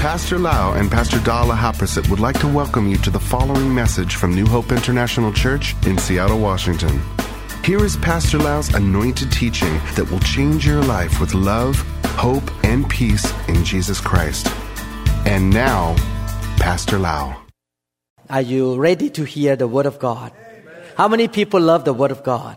[0.00, 4.16] Pastor Lau and Pastor Dala Haprasit would like to welcome you to the following message
[4.16, 7.02] from New Hope International Church in Seattle, Washington.
[7.62, 11.76] Here is Pastor Lau's anointed teaching that will change your life with love,
[12.16, 14.48] hope, and peace in Jesus Christ.
[15.26, 15.94] And now,
[16.56, 17.36] Pastor Lau.
[18.30, 20.32] Are you ready to hear the Word of God?
[20.96, 22.56] How many people love the Word of God?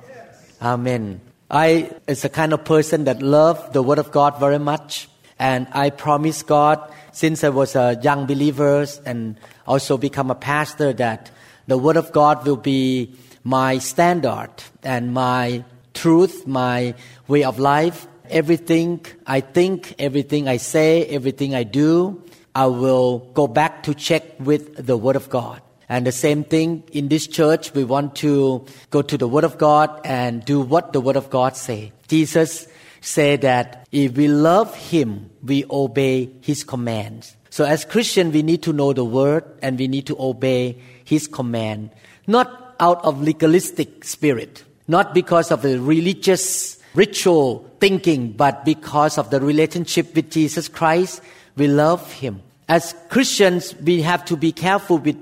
[0.62, 1.20] Amen.
[1.52, 5.68] I is a kind of person that love the Word of God very much, and
[5.72, 6.80] I promise God
[7.12, 9.38] since I was a young believer and
[9.68, 11.32] also become a pastor that
[11.68, 14.52] the Word of God will be my standard
[14.84, 16.96] and my truth, my
[17.28, 18.08] way of life.
[18.30, 22.22] Everything I think, everything I say, everything I do,
[22.56, 25.62] I will go back to check with the Word of God.
[25.90, 29.58] And the same thing in this church, we want to go to the Word of
[29.58, 31.92] God and do what the Word of God say.
[32.08, 32.68] Jesus
[33.04, 37.36] said that if we love Him, we obey His commands.
[37.50, 41.28] So as Christian, we need to know the Word and we need to obey His
[41.28, 41.92] command,
[42.26, 49.30] not out of legalistic spirit, not because of the religious ritual thinking, but because of
[49.30, 51.22] the relationship with Jesus Christ.
[51.56, 52.42] We love Him.
[52.70, 55.18] As Christians, we have to be careful with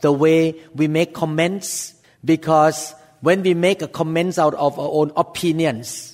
[0.00, 5.10] the way we make comments because when we make a comments out of our own
[5.16, 6.13] opinions,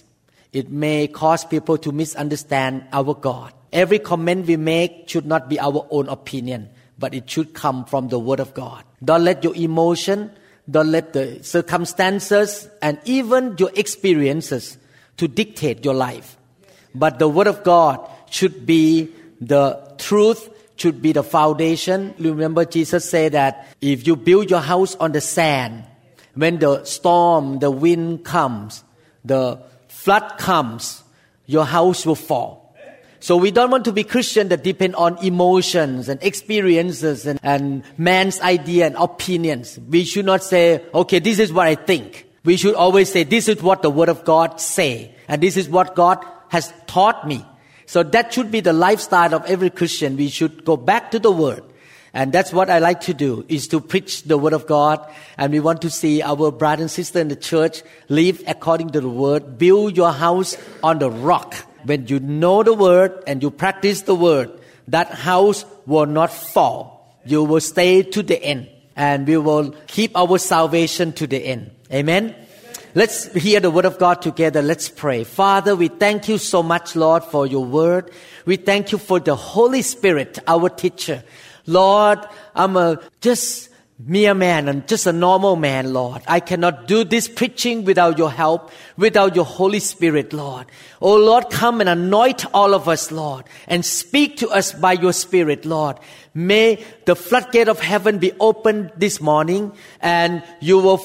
[0.52, 3.52] it may cause people to misunderstand our God.
[3.72, 8.08] Every comment we make should not be our own opinion, but it should come from
[8.08, 8.84] the Word of God.
[9.02, 10.30] Don't let your emotion,
[10.68, 14.76] don't let the circumstances, and even your experiences
[15.18, 16.36] to dictate your life.
[16.94, 22.14] But the Word of God should be the truth, should be the foundation.
[22.18, 25.84] Remember, Jesus said that if you build your house on the sand,
[26.34, 28.82] when the storm, the wind comes,
[29.24, 29.60] the
[30.00, 31.04] flood comes,
[31.44, 32.74] your house will fall.
[33.20, 37.84] So we don't want to be Christian that depend on emotions and experiences and, and
[37.98, 39.78] man's idea and opinions.
[39.78, 42.26] We should not say, okay, this is what I think.
[42.44, 45.14] We should always say, this is what the Word of God say.
[45.28, 47.44] And this is what God has taught me.
[47.84, 50.16] So that should be the lifestyle of every Christian.
[50.16, 51.62] We should go back to the Word.
[52.12, 55.00] And that's what I like to do, is to preach the Word of God.
[55.38, 59.00] And we want to see our brother and sister in the church live according to
[59.00, 59.58] the Word.
[59.58, 61.54] Build your house on the rock.
[61.84, 64.50] When you know the Word and you practice the Word,
[64.88, 67.16] that house will not fall.
[67.24, 68.68] You will stay to the end.
[68.96, 71.70] And we will keep our salvation to the end.
[71.92, 72.34] Amen.
[72.92, 74.62] Let's hear the word of God together.
[74.62, 75.22] Let's pray.
[75.22, 78.10] Father, we thank you so much, Lord, for your word.
[78.46, 81.22] We thank you for the Holy Spirit, our teacher.
[81.70, 82.18] Lord,
[82.54, 83.70] I'm a just
[84.06, 86.22] mere man and just a normal man, Lord.
[86.26, 90.66] I cannot do this preaching without your help, without your Holy Spirit, Lord.
[91.00, 95.12] Oh Lord, come and anoint all of us, Lord, and speak to us by your
[95.12, 95.98] Spirit, Lord.
[96.34, 101.02] May the floodgate of heaven be opened this morning and you will,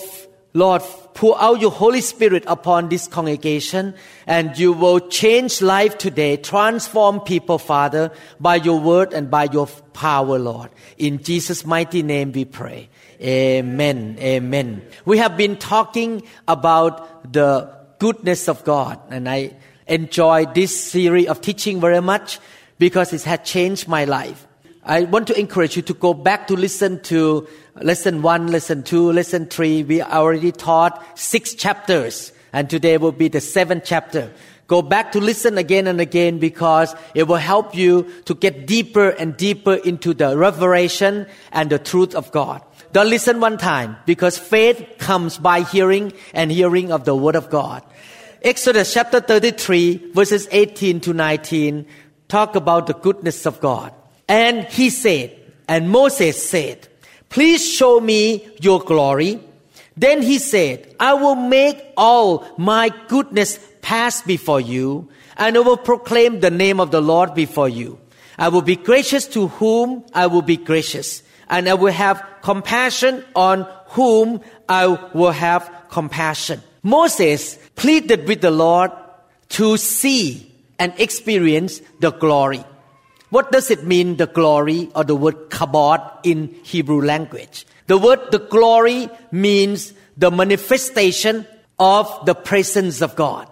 [0.56, 0.84] Lord,
[1.14, 3.94] pour out your Holy Spirit upon this congregation
[4.26, 9.68] and you will change life today, transform people, Father, by your word and by your
[9.92, 10.72] power, Lord.
[10.98, 12.88] In Jesus' mighty name we pray.
[13.22, 14.18] Amen.
[14.18, 14.82] Amen.
[15.04, 19.56] We have been talking about the goodness of God and I
[19.88, 22.40] enjoy this series of teaching very much
[22.80, 24.45] because it has changed my life.
[24.88, 27.48] I want to encourage you to go back to listen to
[27.82, 29.82] lesson one, lesson two, lesson three.
[29.82, 34.32] We already taught six chapters and today will be the seventh chapter.
[34.68, 39.10] Go back to listen again and again because it will help you to get deeper
[39.10, 42.62] and deeper into the revelation and the truth of God.
[42.92, 47.50] Don't listen one time because faith comes by hearing and hearing of the word of
[47.50, 47.82] God.
[48.44, 51.88] Exodus chapter 33 verses 18 to 19
[52.28, 53.92] talk about the goodness of God.
[54.28, 55.38] And he said,
[55.68, 56.88] and Moses said,
[57.30, 59.40] please show me your glory.
[59.98, 65.78] Then he said, I will make all my goodness pass before you, and I will
[65.78, 68.00] proclaim the name of the Lord before you.
[68.38, 73.24] I will be gracious to whom I will be gracious, and I will have compassion
[73.36, 76.62] on whom I will have compassion.
[76.84, 78.92] Moses pleaded with the Lord
[79.50, 82.64] to see and experience the glory.
[83.30, 87.66] What does it mean, the glory or the word kabod in Hebrew language?
[87.88, 93.50] The word the glory means the manifestation of the presence of God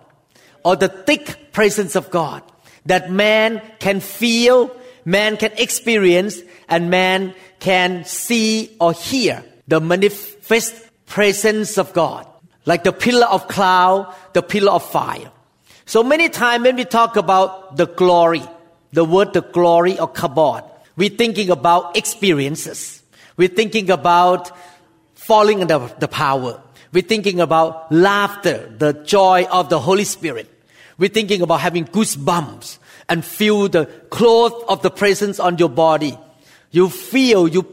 [0.64, 2.44] or the thick presence of God
[2.86, 4.76] that man can feel,
[5.06, 12.28] man can experience, and man can see or hear the manifest presence of God.
[12.66, 15.32] Like the pillar of cloud, the pillar of fire.
[15.86, 18.44] So many times when we talk about the glory,
[18.94, 20.64] the word the glory or kabod,
[20.96, 23.02] We're thinking about experiences.
[23.36, 24.52] We're thinking about
[25.16, 26.62] falling under the power.
[26.92, 30.48] We're thinking about laughter, the joy of the Holy Spirit.
[31.00, 32.78] We're thinking about having goosebumps
[33.10, 36.18] and feel the cloth of the presence on your body.
[36.70, 37.66] You feel, you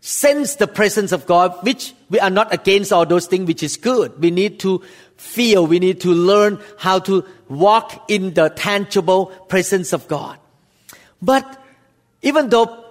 [0.00, 3.76] sense the presence of God, which we are not against all those things, which is
[3.76, 4.18] good.
[4.20, 4.82] We need to
[5.16, 10.38] feel, we need to learn how to walk in the tangible presence of God.
[11.22, 11.62] But
[12.22, 12.84] even though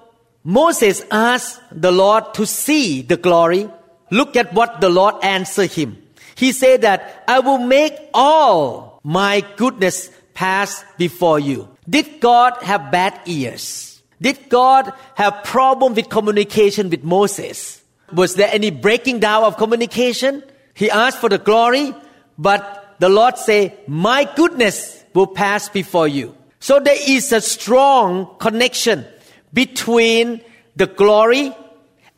[0.44, 3.70] Moses asked the Lord to see the glory,
[4.12, 6.02] look at what the Lord answered him.
[6.36, 11.68] He said that I will make all my goodness pass before you.
[11.90, 14.02] Did God have bad ears?
[14.22, 17.82] Did God have problem with communication with Moses?
[18.14, 20.44] Was there any breaking down of communication?
[20.74, 21.94] He asked for the glory,
[22.38, 26.36] but the Lord said, my goodness will pass before you.
[26.60, 29.06] So there is a strong connection
[29.54, 30.42] between
[30.76, 31.56] the glory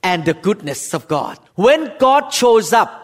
[0.03, 1.37] and the goodness of God.
[1.55, 2.97] When God shows up,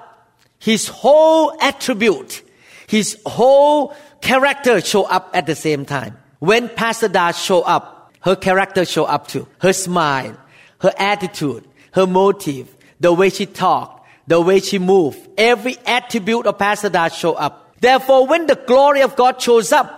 [0.59, 2.43] his whole attribute,
[2.87, 6.17] his whole character show up at the same time.
[6.39, 9.47] When Pastor Da show up, her character show up too.
[9.59, 10.37] Her smile,
[10.79, 15.15] her attitude, her motive, the way she talk, the way she move.
[15.37, 17.75] Every attribute of Pastor Da show up.
[17.79, 19.96] Therefore, when the glory of God shows up,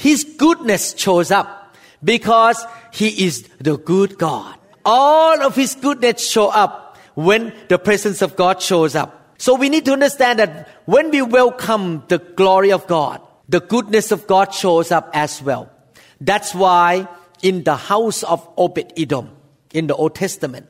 [0.00, 4.58] his goodness shows up because he is the good God.
[4.82, 9.36] All of his goodness show up when the presence of God shows up.
[9.36, 14.10] So we need to understand that when we welcome the glory of God, the goodness
[14.10, 15.70] of God shows up as well.
[16.18, 17.06] That's why
[17.42, 19.36] in the house of Obed Edom
[19.74, 20.66] in the Old Testament,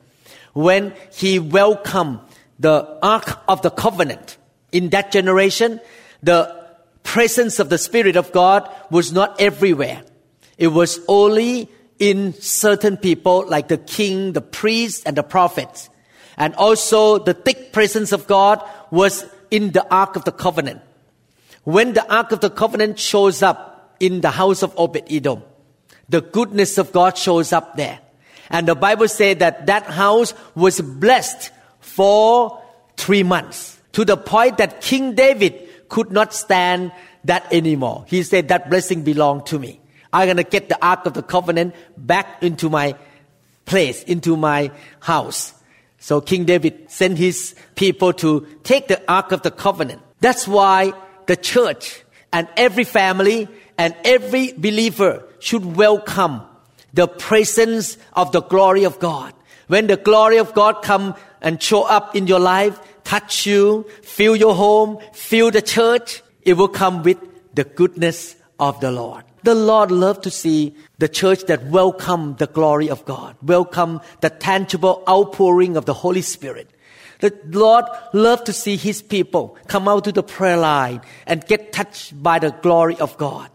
[0.55, 2.19] when he welcomed
[2.59, 4.39] the Ark of the Covenant
[4.73, 5.81] in that generation,
[6.21, 6.60] the
[7.03, 10.03] presence of the Spirit of God was not everywhere.
[10.59, 11.69] It was only
[11.99, 15.91] in certain people like the king, the priest, and the prophets.
[16.37, 20.81] And also the thick presence of God was in the Ark of the Covenant.
[21.65, 25.43] When the Ark of the Covenant shows up in the house of Obed Edom,
[26.09, 28.01] the goodness of God shows up there.
[28.49, 31.51] And the Bible said that that house was blessed
[31.81, 32.63] for
[32.97, 36.93] three months to the point that King David could not stand
[37.25, 38.07] that anymore.
[38.09, 39.81] He said that blessing belonged to me.
[40.13, 42.97] I'm going to get the Ark of the Covenant back into my
[43.67, 44.71] place, into my
[45.01, 45.53] house.
[45.99, 50.01] So King David sent his people to take the Ark of the Covenant.
[50.21, 50.95] That's why
[51.27, 52.03] the church
[52.33, 56.43] and every family and every believer should welcome
[56.93, 59.33] the presence of the glory of God.
[59.69, 62.79] When the glory of God come and show up in your life,
[63.11, 67.19] touch you, fill your home, fill the church, it will come with
[67.53, 69.25] the goodness of the Lord.
[69.43, 74.31] The Lord loved to see the church that welcome the glory of God, welcome the
[74.31, 76.71] tangible outpouring of the Holy Spirit.
[77.19, 81.73] The Lord loved to see His people come out to the prayer line and get
[81.73, 83.51] touched by the glory of God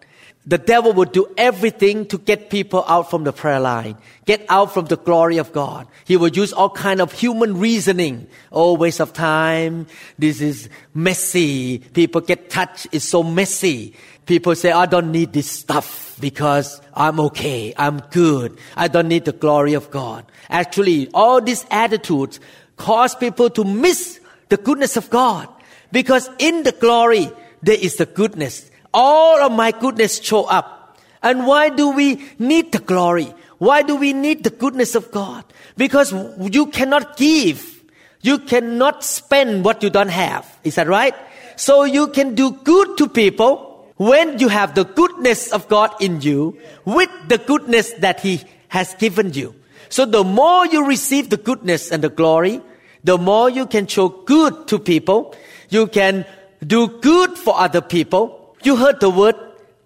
[0.48, 4.74] the devil would do everything to get people out from the prayer line, get out
[4.74, 5.88] from the glory of God.
[6.06, 8.28] He would use all kind of human reasoning.
[8.52, 9.88] Oh, waste of time.
[10.20, 11.80] This is messy.
[11.80, 12.88] People get touched.
[12.92, 13.96] It's so messy.
[14.28, 17.74] People say, I don't need this stuff because I'm okay.
[17.76, 18.58] I'm good.
[18.76, 20.26] I don't need the glory of God.
[20.50, 22.40] Actually, all these attitudes
[22.78, 25.50] cause people to miss the goodness of God
[25.92, 27.32] because in the glory,
[27.64, 30.98] there is the goodness all of my goodness show up.
[31.22, 33.34] And why do we need the glory?
[33.58, 35.44] Why do we need the goodness of God?
[35.76, 37.84] Because you cannot give.
[38.22, 40.48] You cannot spend what you don't have.
[40.64, 41.14] Is that right?
[41.58, 46.22] So you can do good to people when you have the goodness of God in
[46.22, 49.56] you with the goodness that He has given you.
[49.90, 52.62] So the more you receive the goodness and the glory,
[53.04, 55.36] the more you can show good to people.
[55.70, 56.26] You can
[56.66, 58.35] do good for other people
[58.66, 59.36] you heard the word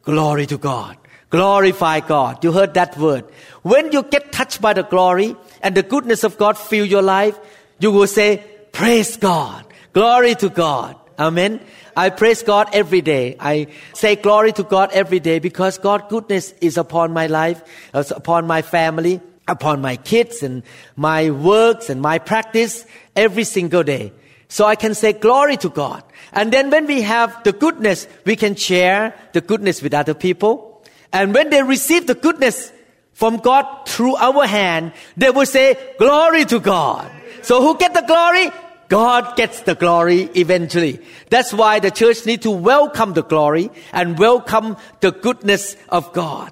[0.03, 0.97] glory to God.
[1.29, 2.43] Glorify God.
[2.43, 3.25] You heard that word.
[3.61, 7.37] When you get touched by the glory and the goodness of God fill your life,
[7.79, 9.65] you will say, praise God.
[9.93, 10.95] Glory to God.
[11.19, 11.59] Amen.
[11.95, 13.35] I praise God every day.
[13.39, 17.61] I say glory to God every day because God's goodness is upon my life,
[17.93, 20.63] upon my family, upon my kids and
[20.95, 24.13] my works and my practice every single day.
[24.49, 26.03] So I can say glory to God.
[26.33, 30.83] And then when we have the goodness, we can share the goodness with other people.
[31.13, 32.71] And when they receive the goodness
[33.13, 37.09] from God through our hand, they will say glory to God.
[37.43, 38.49] So who get the glory?
[38.89, 40.99] God gets the glory eventually.
[41.29, 46.51] That's why the church need to welcome the glory and welcome the goodness of God.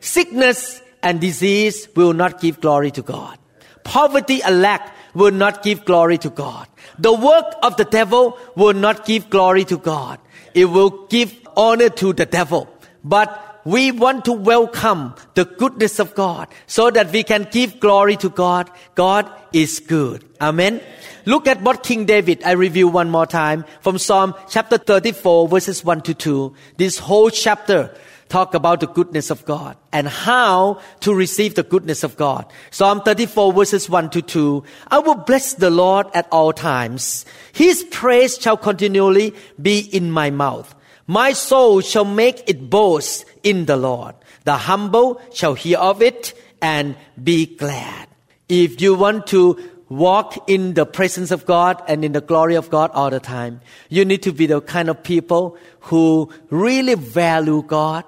[0.00, 3.38] Sickness and disease will not give glory to God.
[3.84, 6.66] Poverty and lack will not give glory to God.
[6.98, 10.18] The work of the devil will not give glory to God.
[10.54, 12.68] It will give honor to the devil.
[13.04, 18.16] But we want to welcome the goodness of God so that we can give glory
[18.16, 18.70] to God.
[18.94, 20.24] God is good.
[20.40, 20.80] Amen.
[21.26, 25.84] Look at what King David, I review one more time from Psalm chapter 34 verses
[25.84, 26.54] 1 to 2.
[26.78, 27.94] This whole chapter
[28.28, 32.46] talk about the goodness of God and how to receive the goodness of God.
[32.70, 34.64] Psalm 34 verses 1 to 2.
[34.88, 37.24] I will bless the Lord at all times.
[37.52, 40.74] His praise shall continually be in my mouth.
[41.06, 44.14] My soul shall make it boast in the Lord.
[44.44, 48.08] The humble shall hear of it and be glad.
[48.48, 49.58] If you want to
[49.88, 53.60] walk in the presence of God and in the glory of God all the time,
[53.88, 58.04] you need to be the kind of people who really value God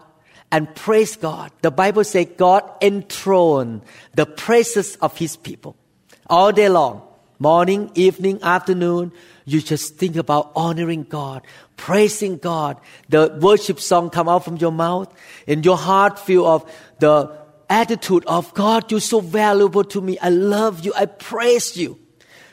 [0.53, 1.53] and praise God.
[1.63, 3.83] The Bible says God enthroned
[4.15, 5.77] the praises of His people
[6.29, 7.03] all day long,
[7.39, 9.13] morning, evening, afternoon.
[9.45, 12.81] You just think about honoring God, praising God.
[13.09, 15.13] The worship song come out from your mouth,
[15.47, 17.37] and your heart feel of the
[17.69, 18.91] attitude of God.
[18.91, 20.19] You're so valuable to me.
[20.19, 20.93] I love you.
[20.95, 21.99] I praise you.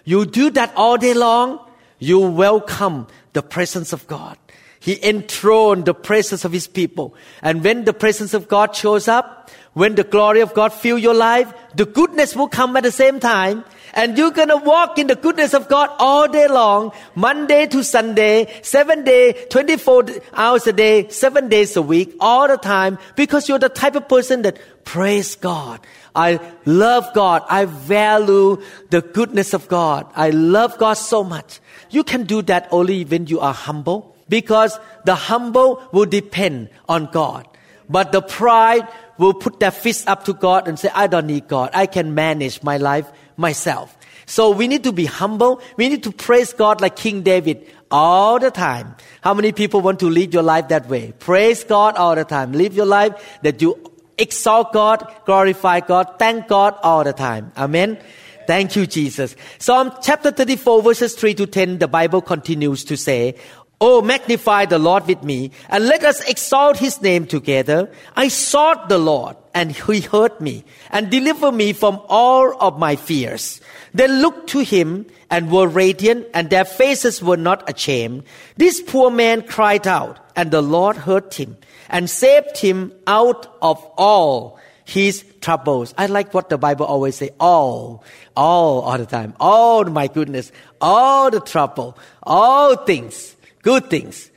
[0.06, 1.60] You do that all day long.
[2.00, 4.38] You welcome the presence of God.
[4.80, 7.16] He enthroned the presence of his people.
[7.42, 11.14] And when the presence of God shows up, when the glory of God fill your
[11.14, 13.64] life, the goodness will come at the same time.
[13.94, 18.60] And you're gonna walk in the goodness of God all day long, Monday to Sunday,
[18.64, 23.60] seven day, 24 hours a day, seven days a week, all the time, because you're
[23.60, 25.80] the type of person that praise God.
[26.16, 27.44] I love God.
[27.48, 30.12] I value the goodness of God.
[30.16, 31.60] I love God so much.
[31.92, 37.10] You can do that only when you are humble because the humble will depend on
[37.12, 37.48] God.
[37.90, 41.48] But the pride will put their fist up to God and say, I don't need
[41.48, 41.72] God.
[41.74, 43.98] I can manage my life myself.
[44.26, 45.62] So we need to be humble.
[45.78, 48.96] We need to praise God like King David all the time.
[49.22, 51.14] How many people want to live your life that way?
[51.18, 52.52] Praise God all the time.
[52.52, 53.80] Live your life that you
[54.18, 57.52] exalt God, glorify God, thank God all the time.
[57.56, 58.00] Amen.
[58.48, 59.36] Thank you, Jesus.
[59.60, 63.36] Psalm chapter 34 verses 3 to 10, the Bible continues to say,
[63.80, 67.92] Oh, magnify the Lord with me, and let us exalt his name together.
[68.16, 72.96] I sought the Lord, and he heard me, and delivered me from all of my
[72.96, 73.62] fears.
[73.94, 78.24] They looked to him and were radiant, and their faces were not ashamed.
[78.56, 81.56] This poor man cried out, and the Lord heard him,
[81.88, 85.94] and saved him out of all his troubles.
[86.00, 88.04] I like what the Bible always say, all,
[88.36, 89.36] all, all the time.
[89.40, 93.36] All my goodness, all the trouble, all things
[93.68, 94.32] good things.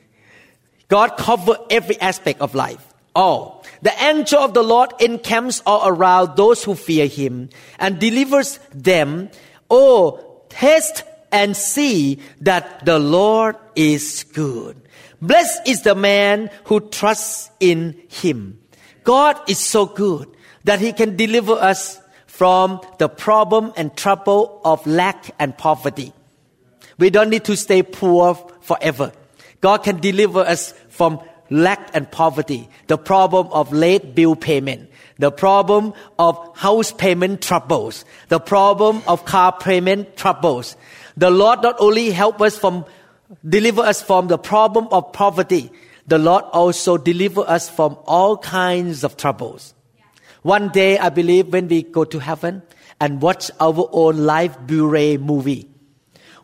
[0.89, 2.85] God covers every aspect of life.
[3.15, 3.65] All.
[3.81, 9.31] The angel of the Lord encamps all around those who fear him and delivers them.
[9.71, 14.83] Oh, test and see that the Lord is good.
[15.23, 18.59] Blessed is the man who trusts in him.
[19.05, 20.27] God is so good
[20.65, 26.13] that he can deliver us from the problem and trouble of lack and poverty.
[26.99, 29.13] We don't need to stay poor forever.
[29.61, 34.89] God can deliver us from lack and poverty, the problem of late bill payment,
[35.19, 40.77] the problem of house payment troubles, the problem of car payment troubles.
[41.17, 42.85] The Lord not only help us from,
[43.47, 45.71] deliver us from the problem of poverty,
[46.07, 49.75] the Lord also deliver us from all kinds of troubles.
[50.43, 52.63] One day, I believe when we go to heaven
[53.01, 55.70] and watch our own life Blu-ray movie,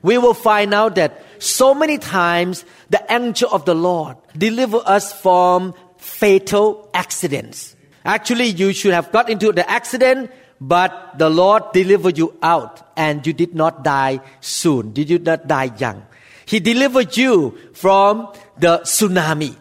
[0.07, 5.13] we will find out that so many times the angel of the Lord deliver us
[5.13, 7.75] from fatal accidents.
[8.05, 13.27] Actually, you should have got into the accident, but the Lord delivered you out and
[13.27, 14.93] you did not die soon.
[14.93, 16.07] Did you not die young?
[16.45, 19.57] He delivered you from the tsunami.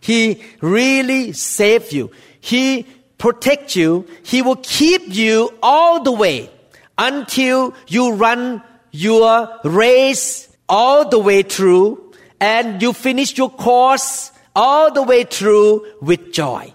[0.00, 2.10] He really saved you.
[2.40, 2.86] He
[3.18, 4.06] protect you.
[4.22, 6.48] He will keep you all the way
[6.96, 14.92] until you run your race all the way through and you finish your course all
[14.92, 16.72] the way through with joy.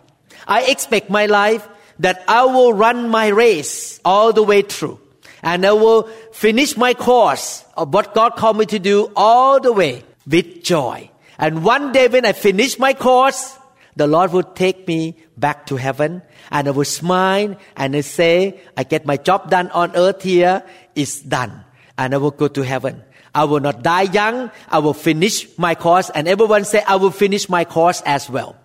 [0.47, 1.67] I expect my life
[1.99, 4.99] that I will run my race all the way through
[5.41, 9.73] and I will finish my course of what God called me to do all the
[9.73, 11.09] way with joy.
[11.37, 13.57] And one day when I finish my course,
[13.95, 18.59] the Lord will take me back to heaven and I will smile and I say,
[18.77, 20.63] I get my job done on earth here,
[20.95, 21.64] it's done
[21.97, 23.03] and I will go to heaven.
[23.33, 24.51] I will not die young.
[24.69, 26.09] I will finish my course.
[26.09, 28.55] And everyone say, I will finish my course as well.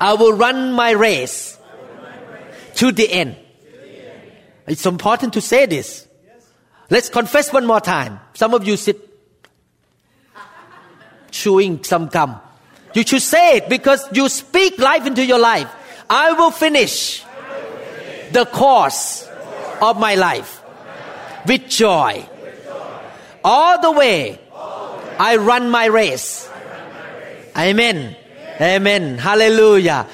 [0.00, 1.56] I will run my race
[2.76, 3.36] To the end.
[4.66, 6.06] It's important to say this.
[6.90, 8.20] Let's confess one more time.
[8.34, 9.00] Some of you sit
[11.30, 12.38] chewing some gum.
[12.92, 15.72] You should say it because you speak life into your life.
[16.08, 17.24] I will finish
[18.32, 19.26] the course
[19.80, 20.62] of my life
[21.46, 22.26] with joy.
[23.44, 24.40] All the way
[25.18, 26.48] I run my race.
[27.56, 28.16] Amen.
[28.60, 29.18] Amen.
[29.18, 30.06] Hallelujah.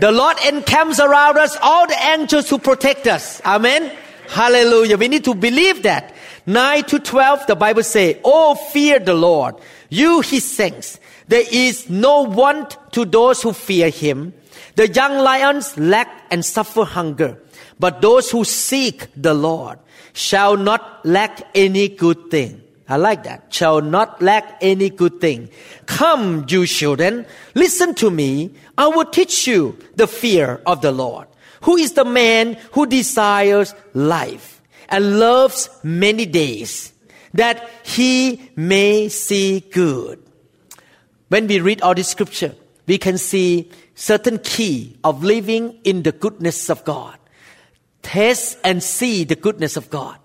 [0.00, 3.40] The Lord encamps around us all the angels to protect us.
[3.44, 3.92] Amen.
[4.28, 4.96] Hallelujah.
[4.96, 6.14] We need to believe that.
[6.46, 9.56] 9 to 12, the Bible say, Oh, fear the Lord,
[9.90, 10.98] you his saints.
[11.26, 14.32] There is no want to those who fear him.
[14.76, 17.38] The young lions lack and suffer hunger,
[17.78, 19.78] but those who seek the Lord
[20.18, 22.60] shall not lack any good thing.
[22.88, 23.54] I like that.
[23.54, 25.48] Shall not lack any good thing.
[25.86, 28.50] Come, you children, listen to me.
[28.76, 31.28] I will teach you the fear of the Lord.
[31.62, 36.92] Who is the man who desires life and loves many days
[37.34, 40.20] that he may see good?
[41.28, 42.54] When we read all this scripture,
[42.86, 47.17] we can see certain key of living in the goodness of God.
[48.02, 50.18] Taste and see the goodness of God.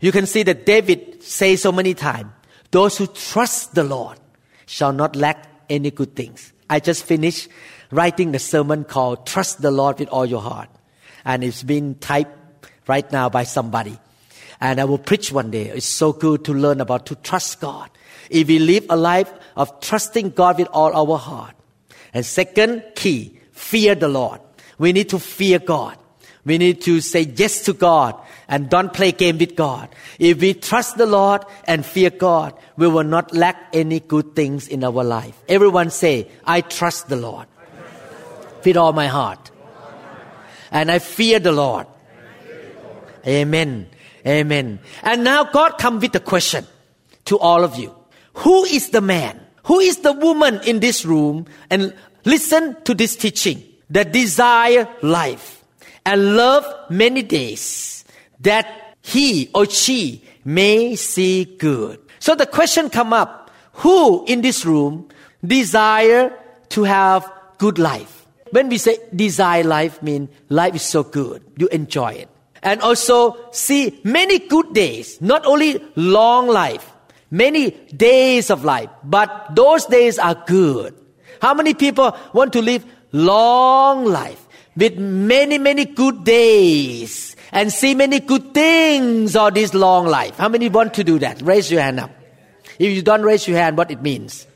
[0.00, 2.30] You can see that David says so many times,
[2.70, 4.18] those who trust the Lord
[4.66, 6.52] shall not lack any good things.
[6.68, 7.48] I just finished
[7.90, 10.68] writing the sermon called Trust the Lord with all your heart.
[11.24, 13.98] And it's being typed right now by somebody.
[14.60, 15.68] And I will preach one day.
[15.68, 17.90] It's so good to learn about to trust God.
[18.30, 21.54] If we live a life of trusting God with all our heart.
[22.14, 24.40] And second key, fear the Lord.
[24.78, 25.96] We need to fear God.
[26.44, 29.88] We need to say yes to God and don't play game with God.
[30.18, 34.66] If we trust the Lord and fear God, we will not lack any good things
[34.66, 35.40] in our life.
[35.48, 37.46] Everyone say, I trust the Lord
[38.64, 39.50] with all my heart.
[40.70, 41.86] And I fear the Lord.
[43.26, 43.88] Amen.
[44.26, 44.80] Amen.
[45.02, 46.66] And now God come with a question
[47.26, 47.94] to all of you.
[48.34, 49.40] Who is the man?
[49.64, 51.46] Who is the woman in this room?
[51.68, 55.59] And listen to this teaching The desire life
[56.04, 58.04] and love many days
[58.40, 62.00] that he or she may see good.
[62.18, 63.50] So the question come up,
[63.84, 65.08] who in this room
[65.44, 66.32] desire
[66.70, 68.26] to have good life?
[68.50, 72.28] When we say desire life, mean life is so good, you enjoy it.
[72.62, 76.92] And also see many good days, not only long life,
[77.30, 80.94] many days of life, but those days are good.
[81.40, 87.94] How many people want to live long life with many, many good days and see
[87.94, 90.36] many good things all this long life.
[90.36, 91.42] How many want to do that?
[91.42, 92.10] Raise your hand up.
[92.78, 94.46] If you don't raise your hand, what it means?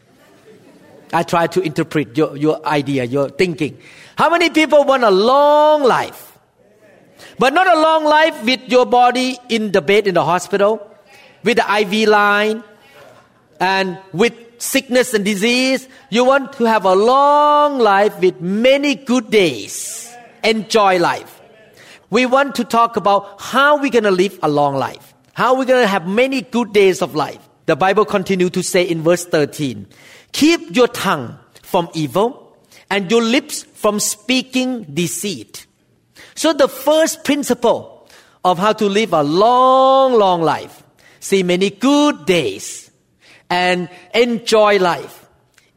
[1.12, 3.78] I try to interpret your, your idea, your thinking.
[4.16, 6.38] How many people want a long life?
[7.38, 10.90] But not a long life with your body in the bed in the hospital,
[11.42, 12.62] with the IV line,
[13.60, 15.88] and with sickness and disease.
[16.10, 20.03] You want to have a long life with many good days.
[20.44, 21.40] Enjoy life
[22.14, 25.64] we want to talk about how we're going to live a long life, how we're
[25.64, 27.40] going to have many good days of life.
[27.66, 29.88] The Bible continues to say in verse 13,
[30.30, 32.56] keep your tongue from evil
[32.88, 35.66] and your lips from speaking deceit.
[36.36, 38.08] So the first principle
[38.44, 40.84] of how to live a long, long life,
[41.18, 42.92] see many good days
[43.50, 45.26] and enjoy life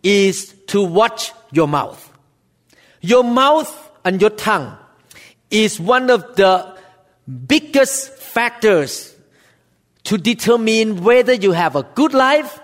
[0.03, 2.03] is to watch your mouth.
[3.01, 4.77] Your mouth and your tongue
[5.51, 6.77] is one of the
[7.45, 9.13] biggest factors
[10.05, 12.57] to determine whether you have a good life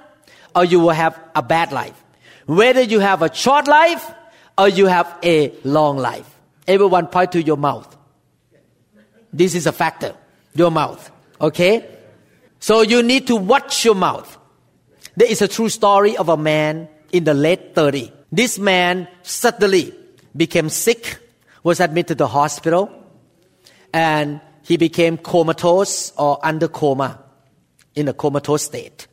[0.55, 2.01] or you will have a bad life.
[2.45, 4.09] Whether you have a short life
[4.57, 6.29] or you have a long life.
[6.65, 7.93] Everyone point to your mouth.
[9.33, 10.15] This is a factor.
[10.55, 11.11] Your mouth.
[11.41, 11.85] Okay?
[12.61, 14.37] So you need to watch your mouth.
[15.17, 18.13] There is a true story of a man in the late 30s.
[18.31, 19.93] This man suddenly
[20.33, 21.19] became sick
[21.63, 22.91] was admitted to the hospital
[23.93, 27.23] and he became comatose or under coma
[27.95, 29.07] in a comatose state.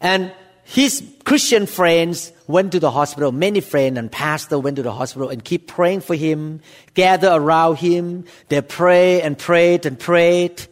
[0.00, 0.32] And
[0.64, 3.32] his Christian friends went to the hospital.
[3.32, 6.60] Many friends and pastor went to the hospital and keep praying for him,
[6.94, 8.24] gather around him.
[8.48, 10.66] They pray and prayed and prayed.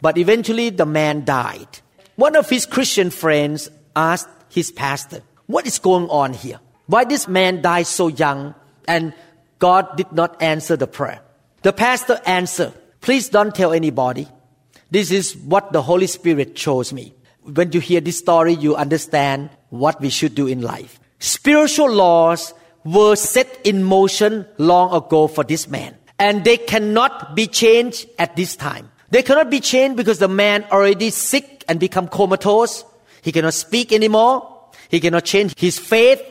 [0.00, 1.80] But eventually the man died.
[2.16, 6.60] One of his Christian friends asked his pastor, what is going on here?
[6.86, 8.54] Why this man died so young
[8.86, 9.14] and
[9.62, 11.22] God did not answer the prayer.
[11.62, 14.26] The pastor answered, please don't tell anybody.
[14.90, 17.14] This is what the Holy Spirit shows me.
[17.46, 20.98] When you hear this story, you understand what we should do in life.
[21.18, 25.94] Spiritual laws were set in motion long ago for this man.
[26.22, 28.88] and they cannot be changed at this time.
[29.10, 32.84] They cannot be changed because the man already sick and become comatose.
[33.22, 34.48] He cannot speak anymore.
[34.88, 36.22] He cannot change his faith.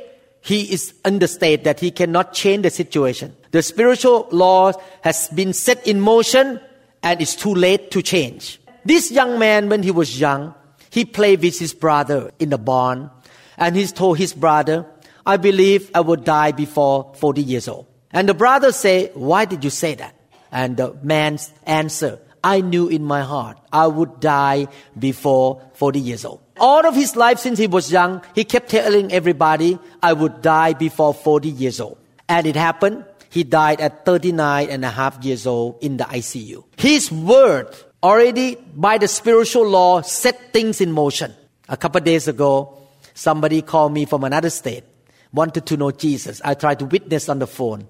[0.42, 0.94] He is
[1.28, 3.36] state that he cannot change the situation.
[3.52, 4.74] The spiritual law
[5.04, 6.60] has been set in motion
[7.04, 8.60] and it's too late to change.
[8.84, 10.56] This young man, when he was young,
[10.90, 13.12] he played with his brother in the barn
[13.58, 14.86] and he told his brother,
[15.26, 17.86] I believe I will die before 40 years old.
[18.12, 20.16] And the brother said, why did you say that?
[20.52, 26.26] And the man's answer, I knew in my heart I would die before 40 years
[26.26, 26.42] old.
[26.60, 30.74] All of his life since he was young, he kept telling everybody, I would die
[30.74, 31.98] before 40 years old.
[32.30, 33.06] And it happened.
[33.30, 36.64] He died at 39 and a half years old in the ICU.
[36.78, 37.74] His word
[38.04, 41.34] already by the spiritual law set things in motion.
[41.70, 42.78] A couple days ago,
[43.14, 44.84] somebody called me from another state,
[45.32, 46.42] wanted to know Jesus.
[46.44, 47.88] I tried to witness on the phone.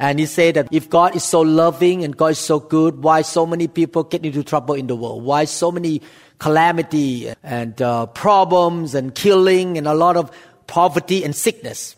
[0.00, 3.20] And he said that if God is so loving and God is so good, why
[3.20, 5.22] so many people get into trouble in the world?
[5.22, 6.00] Why so many
[6.38, 10.30] calamity and uh, problems and killing and a lot of
[10.66, 11.96] poverty and sickness?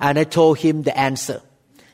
[0.00, 1.40] And I told him the answer.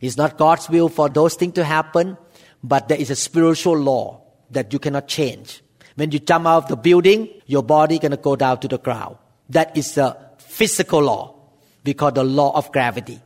[0.01, 2.17] It's not God's will for those things to happen,
[2.65, 5.63] but there is a spiritual law that you cannot change.
[5.97, 9.19] When you jump out of the building, your body gonna go down to the ground.
[9.51, 11.35] That is a physical law.
[11.85, 13.21] We call the law of gravity.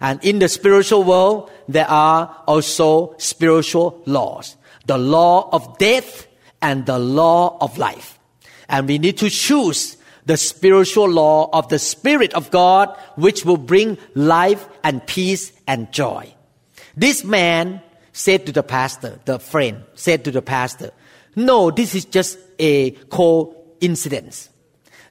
[0.00, 4.56] And in the spiritual world, there are also spiritual laws.
[4.86, 6.26] The law of death
[6.62, 8.18] and the law of life.
[8.68, 13.56] And we need to choose the spiritual law of the Spirit of God, which will
[13.56, 16.32] bring life and peace and joy.
[16.96, 17.82] This man
[18.12, 20.90] said to the pastor, the friend said to the pastor,
[21.36, 24.50] No, this is just a coincidence.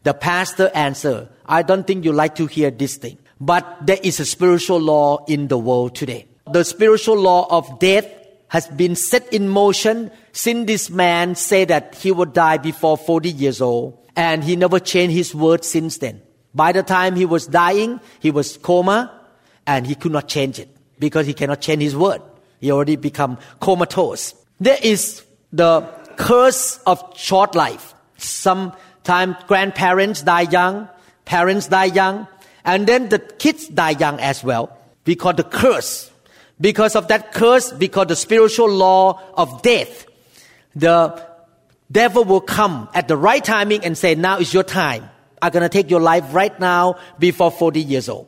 [0.04, 3.18] The pastor answered, I don't think you like to hear this thing.
[3.40, 6.28] But there is a spiritual law in the world today.
[6.52, 8.08] The spiritual law of death
[8.50, 13.30] has been set in motion since this man said that he would die before 40
[13.30, 13.98] years old.
[14.16, 16.22] And he never changed his word since then.
[16.54, 19.14] By the time he was dying, he was coma
[19.68, 22.22] and he could not change it because he cannot change his word.
[22.60, 24.34] He already become comatose.
[24.60, 25.24] There is
[25.54, 25.82] the
[26.18, 27.94] curse of short life.
[28.18, 30.90] Sometimes grandparents die young,
[31.24, 32.28] parents die young,
[32.66, 34.78] and then the kids die young as well.
[35.06, 36.12] We call the curse.
[36.62, 40.06] Because of that curse, because of the spiritual law of death,
[40.76, 41.26] the
[41.92, 45.10] devil will come at the right timing and say, now is your time.
[45.42, 48.28] I'm gonna take your life right now before 40 years old.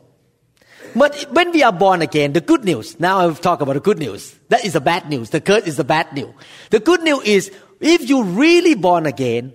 [0.95, 3.99] But when we are born again, the good news, now I'll talk about the good
[3.99, 4.35] news.
[4.49, 5.29] That is the bad news.
[5.29, 6.33] The curse is the bad news.
[6.69, 9.53] The good news is, if you really born again,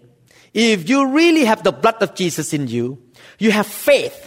[0.55, 2.99] if you really have the blood of Jesus in you,
[3.39, 4.26] you have faith,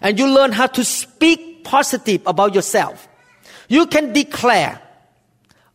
[0.00, 3.08] and you learn how to speak positive about yourself.
[3.68, 4.80] You can declare,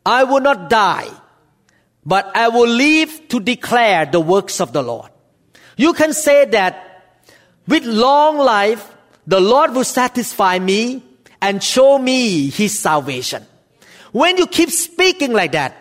[0.05, 1.09] I will not die,
[2.05, 5.11] but I will live to declare the works of the Lord.
[5.77, 7.21] You can say that
[7.67, 8.93] with long life,
[9.27, 11.03] the Lord will satisfy me
[11.41, 13.45] and show me His salvation.
[14.11, 15.75] When you keep speaking like that,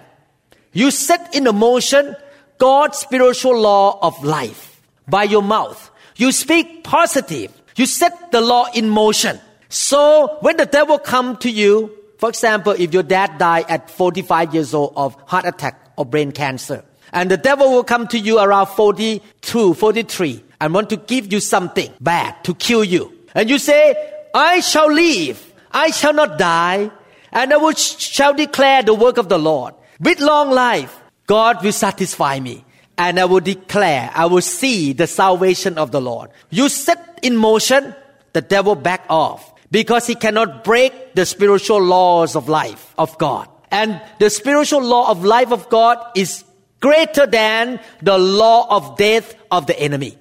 [0.72, 2.16] you set in motion
[2.58, 5.90] God's spiritual law of life by your mouth.
[6.16, 7.52] You speak positive.
[7.76, 9.40] You set the law in motion.
[9.68, 14.54] So when the devil come to you, for example, if your dad died at 45
[14.54, 18.38] years old of heart attack or brain cancer, and the devil will come to you
[18.38, 23.12] around 42, 43, and want to give you something bad to kill you.
[23.34, 23.94] And you say,
[24.34, 26.90] I shall live, I shall not die,
[27.32, 29.74] and I will shall declare the work of the Lord.
[30.00, 32.64] With long life, God will satisfy me
[32.96, 36.30] and I will declare, I will see the salvation of the Lord.
[36.50, 37.94] You set in motion,
[38.32, 43.48] the devil back off because he cannot break the spiritual laws of life of God.
[43.70, 46.44] And the spiritual law of life of God is
[46.80, 50.18] greater than the law of death of the enemy.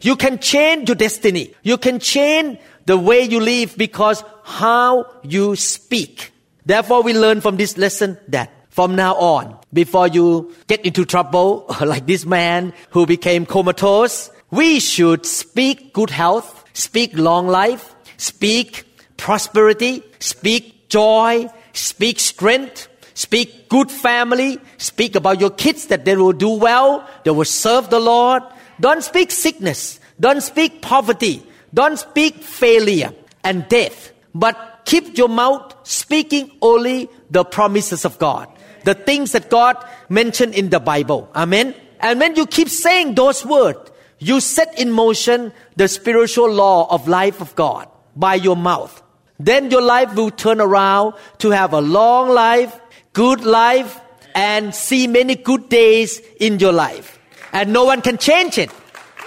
[0.00, 1.54] You can change your destiny.
[1.62, 6.32] You can change the way you live because how you speak.
[6.64, 11.66] Therefore, we learn from this lesson that from now on, before you get into trouble,
[11.80, 18.84] like this man who became comatose, we should speak good health, speak long life, speak
[19.16, 26.32] prosperity, speak joy, speak strength, speak good family, speak about your kids that they will
[26.32, 28.42] do well, they will serve the Lord.
[28.80, 31.42] Don't speak sickness, don't speak poverty,
[31.74, 33.12] don't speak failure
[33.44, 38.48] and death, but keep your mouth speaking only the promises of God
[38.84, 39.76] the things that God
[40.08, 41.30] mentioned in the Bible.
[41.34, 41.74] Amen.
[42.00, 47.08] And when you keep saying those words, you set in motion the spiritual law of
[47.08, 49.02] life of God by your mouth.
[49.38, 52.78] then your life will turn around to have a long life,
[53.12, 54.00] good life,
[54.34, 57.18] and see many good days in your life.
[57.52, 58.70] And no one can change it.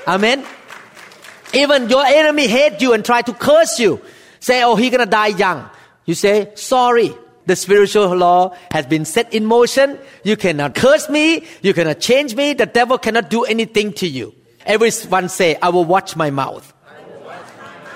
[0.07, 0.45] Amen.
[1.53, 4.01] Even your enemy hate you and try to curse you.
[4.39, 5.69] Say, oh, he gonna die young.
[6.05, 7.13] You say, sorry.
[7.45, 9.97] The spiritual law has been set in motion.
[10.23, 11.45] You cannot curse me.
[11.61, 12.53] You cannot change me.
[12.53, 14.33] The devil cannot do anything to you.
[14.65, 16.73] Everyone say, I will watch my mouth.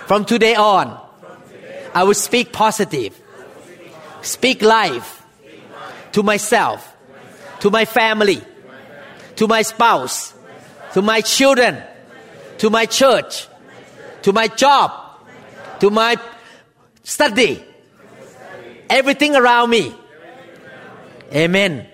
[0.08, 1.00] From today on,
[1.94, 3.20] I will speak positive,
[4.22, 5.24] speak life
[6.12, 6.96] to myself,
[7.62, 8.42] to my family,
[9.38, 10.34] to my spouse,
[10.94, 11.82] to my children,
[12.60, 13.48] to my church,
[14.22, 14.92] to my job,
[15.80, 16.18] to my
[17.04, 17.64] study,
[18.90, 19.94] everything around me.
[21.34, 21.88] Amen.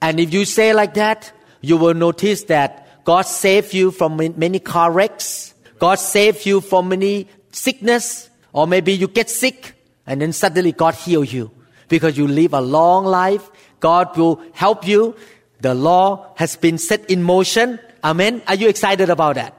[0.00, 4.58] And if you say like that, you will notice that God saved you from many
[4.58, 5.54] car wrecks.
[5.78, 8.28] God saved you from many sickness.
[8.52, 9.74] Or maybe you get sick
[10.06, 11.52] and then suddenly God heal you
[11.88, 13.48] because you live a long life.
[13.78, 15.14] God will help you.
[15.60, 17.78] The law has been set in motion.
[18.02, 18.42] Amen.
[18.48, 19.54] Are you excited about that?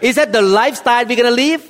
[0.00, 1.62] Is that the lifestyle we're going to live?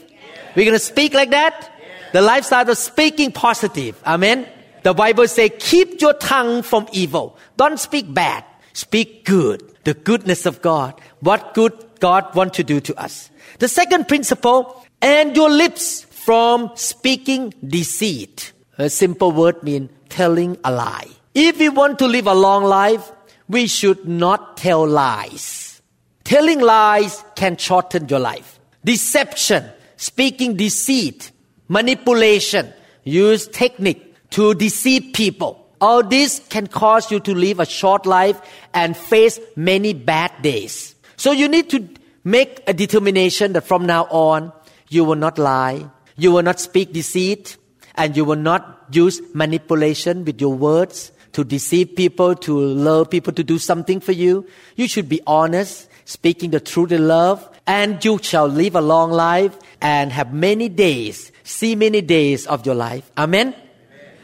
[0.54, 1.68] We're going to speak like that?
[2.12, 4.00] The lifestyle of speaking positive.
[4.06, 4.46] Amen.
[4.84, 7.36] The Bible says, keep your tongue from evil.
[7.56, 8.44] Don't speak bad.
[8.72, 9.71] Speak good.
[9.84, 11.00] The goodness of God.
[11.20, 13.30] What good God want to do to us.
[13.58, 18.52] The second principle, and your lips from speaking deceit.
[18.78, 21.08] A simple word means telling a lie.
[21.34, 23.10] If we want to live a long life,
[23.48, 25.82] we should not tell lies.
[26.24, 28.60] Telling lies can shorten your life.
[28.84, 29.64] Deception,
[29.96, 31.32] speaking deceit,
[31.68, 32.72] manipulation,
[33.04, 35.61] use technique to deceive people.
[35.82, 38.40] All this can cause you to live a short life
[38.72, 40.94] and face many bad days.
[41.16, 41.88] So you need to
[42.22, 44.52] make a determination that from now on,
[44.90, 47.56] you will not lie, you will not speak deceit,
[47.96, 53.32] and you will not use manipulation with your words to deceive people, to lure people
[53.32, 54.46] to do something for you.
[54.76, 59.10] You should be honest, speaking the truth in love, and you shall live a long
[59.10, 63.10] life and have many days, see many days of your life.
[63.18, 63.54] Amen?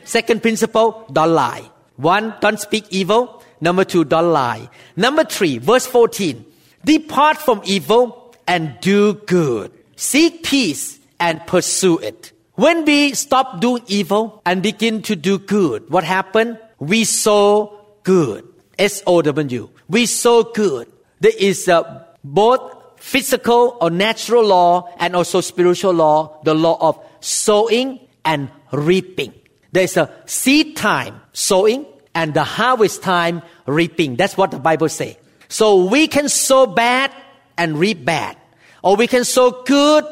[0.09, 1.71] Second principle, don't lie.
[1.97, 3.43] One, don't speak evil.
[3.61, 4.71] Number two, don't lie.
[4.97, 6.47] Number three, verse 14,
[6.83, 9.71] depart from evil and do good.
[9.97, 12.33] Seek peace and pursue it.
[12.55, 16.59] When we stop doing evil and begin to do good, what happened?
[16.79, 18.49] We sow good.
[18.79, 19.69] S O W.
[19.91, 20.91] We sow good.
[21.21, 22.63] There is a, both
[22.97, 29.35] physical or natural law and also spiritual law, the law of sowing and reaping.
[29.73, 34.17] There's a seed time, sowing, and the harvest time, reaping.
[34.17, 35.17] That's what the Bible says.
[35.49, 37.13] So we can sow bad
[37.57, 38.37] and reap bad.
[38.83, 40.05] Or we can sow good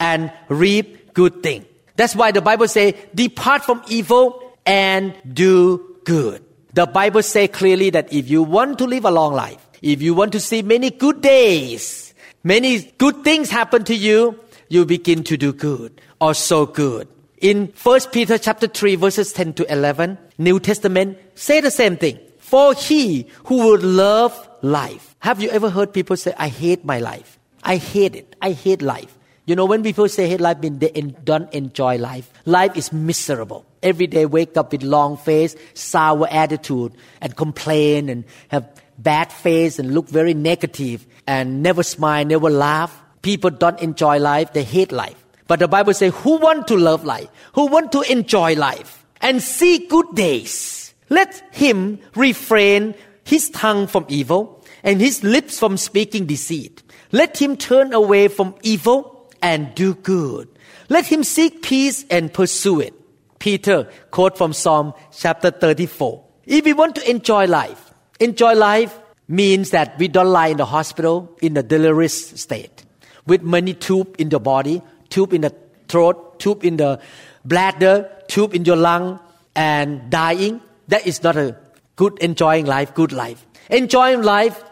[0.00, 1.64] and reap good thing.
[1.96, 6.44] That's why the Bible say, depart from evil and do good.
[6.74, 10.14] The Bible say clearly that if you want to live a long life, if you
[10.14, 15.36] want to see many good days, many good things happen to you, you begin to
[15.36, 17.08] do good or sow good.
[17.42, 22.20] In 1 Peter chapter 3 verses 10 to 11, New Testament say the same thing.
[22.38, 25.16] For he who would love life.
[25.18, 27.40] Have you ever heard people say, I hate my life?
[27.64, 28.36] I hate it.
[28.40, 29.18] I hate life.
[29.46, 30.90] You know, when people say hate life, mean they
[31.24, 32.32] don't enjoy life.
[32.44, 33.66] Life is miserable.
[33.82, 39.80] Every day wake up with long face, sour attitude, and complain and have bad face
[39.80, 43.02] and look very negative and never smile, never laugh.
[43.22, 45.21] People don't enjoy life, they hate life.
[45.52, 47.28] But the Bible says, who want to love life?
[47.52, 50.94] Who want to enjoy life and see good days?
[51.10, 56.82] Let him refrain his tongue from evil and his lips from speaking deceit.
[57.12, 60.48] Let him turn away from evil and do good.
[60.88, 62.94] Let him seek peace and pursue it.
[63.38, 66.24] Peter quote from Psalm chapter 34.
[66.46, 70.64] If we want to enjoy life, Enjoy life means that we don't lie in the
[70.64, 72.84] hospital in a delirious state
[73.26, 74.80] with many tube in the body,
[75.12, 75.54] tube in the
[75.88, 76.98] throat, tube in the
[77.44, 79.20] bladder, tube in your lung,
[79.54, 80.60] and dying.
[80.88, 81.56] That is not a
[81.96, 83.46] good enjoying life, good life.
[83.70, 84.64] Enjoying life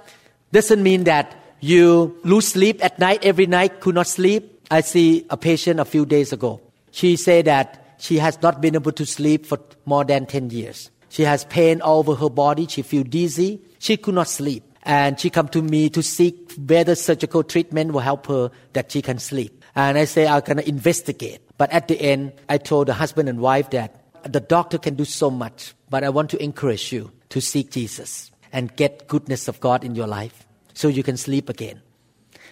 [0.53, 4.67] doesn't mean that you lose sleep at night every night, could not sleep.
[4.71, 6.61] I see a patient a few days ago.
[6.91, 10.91] She said that she has not been able to sleep for more than 10 years.
[11.11, 12.67] She has pain all over her body.
[12.67, 13.61] She feel dizzy.
[13.79, 14.65] She could not sleep.
[14.83, 19.03] And she come to me to seek whether surgical treatment will help her that she
[19.03, 19.60] can sleep.
[19.75, 21.41] And I say, I'm to investigate.
[21.59, 25.05] But at the end, I told the husband and wife that the doctor can do
[25.05, 29.61] so much, but I want to encourage you to seek Jesus and get goodness of
[29.61, 31.81] God in your life so you can sleep again.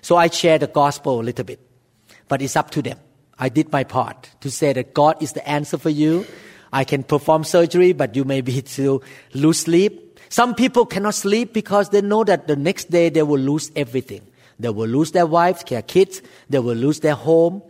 [0.00, 1.60] So I share the gospel a little bit,
[2.28, 2.98] but it's up to them.
[3.38, 6.26] I did my part to say that God is the answer for you.
[6.72, 9.02] I can perform surgery, but you may be to
[9.34, 10.20] lose sleep.
[10.28, 14.22] Some people cannot sleep because they know that the next day they will lose everything.
[14.58, 16.22] They will lose their wives, their kids.
[16.50, 17.62] They will lose their home.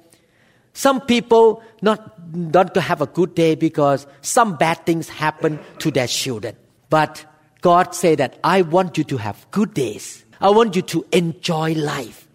[0.73, 5.91] Some people not not to have a good day because some bad things happen to
[5.91, 6.57] their children.
[6.91, 7.25] But
[7.61, 10.25] God said that I want you to have good days.
[10.41, 12.29] I want you to enjoy life,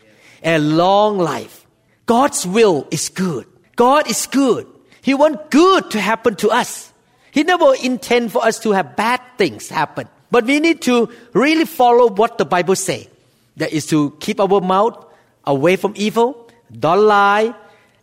[0.44, 1.66] a long life.
[2.06, 3.48] God's will is good.
[3.76, 4.68] God is good.
[5.02, 6.92] He wants good to happen to us.
[7.32, 10.08] He never intend for us to have bad things happen.
[10.32, 13.08] But we need to really follow what the Bible say.
[13.58, 15.06] That is to keep our mouth
[15.46, 17.54] away from evil, don't lie,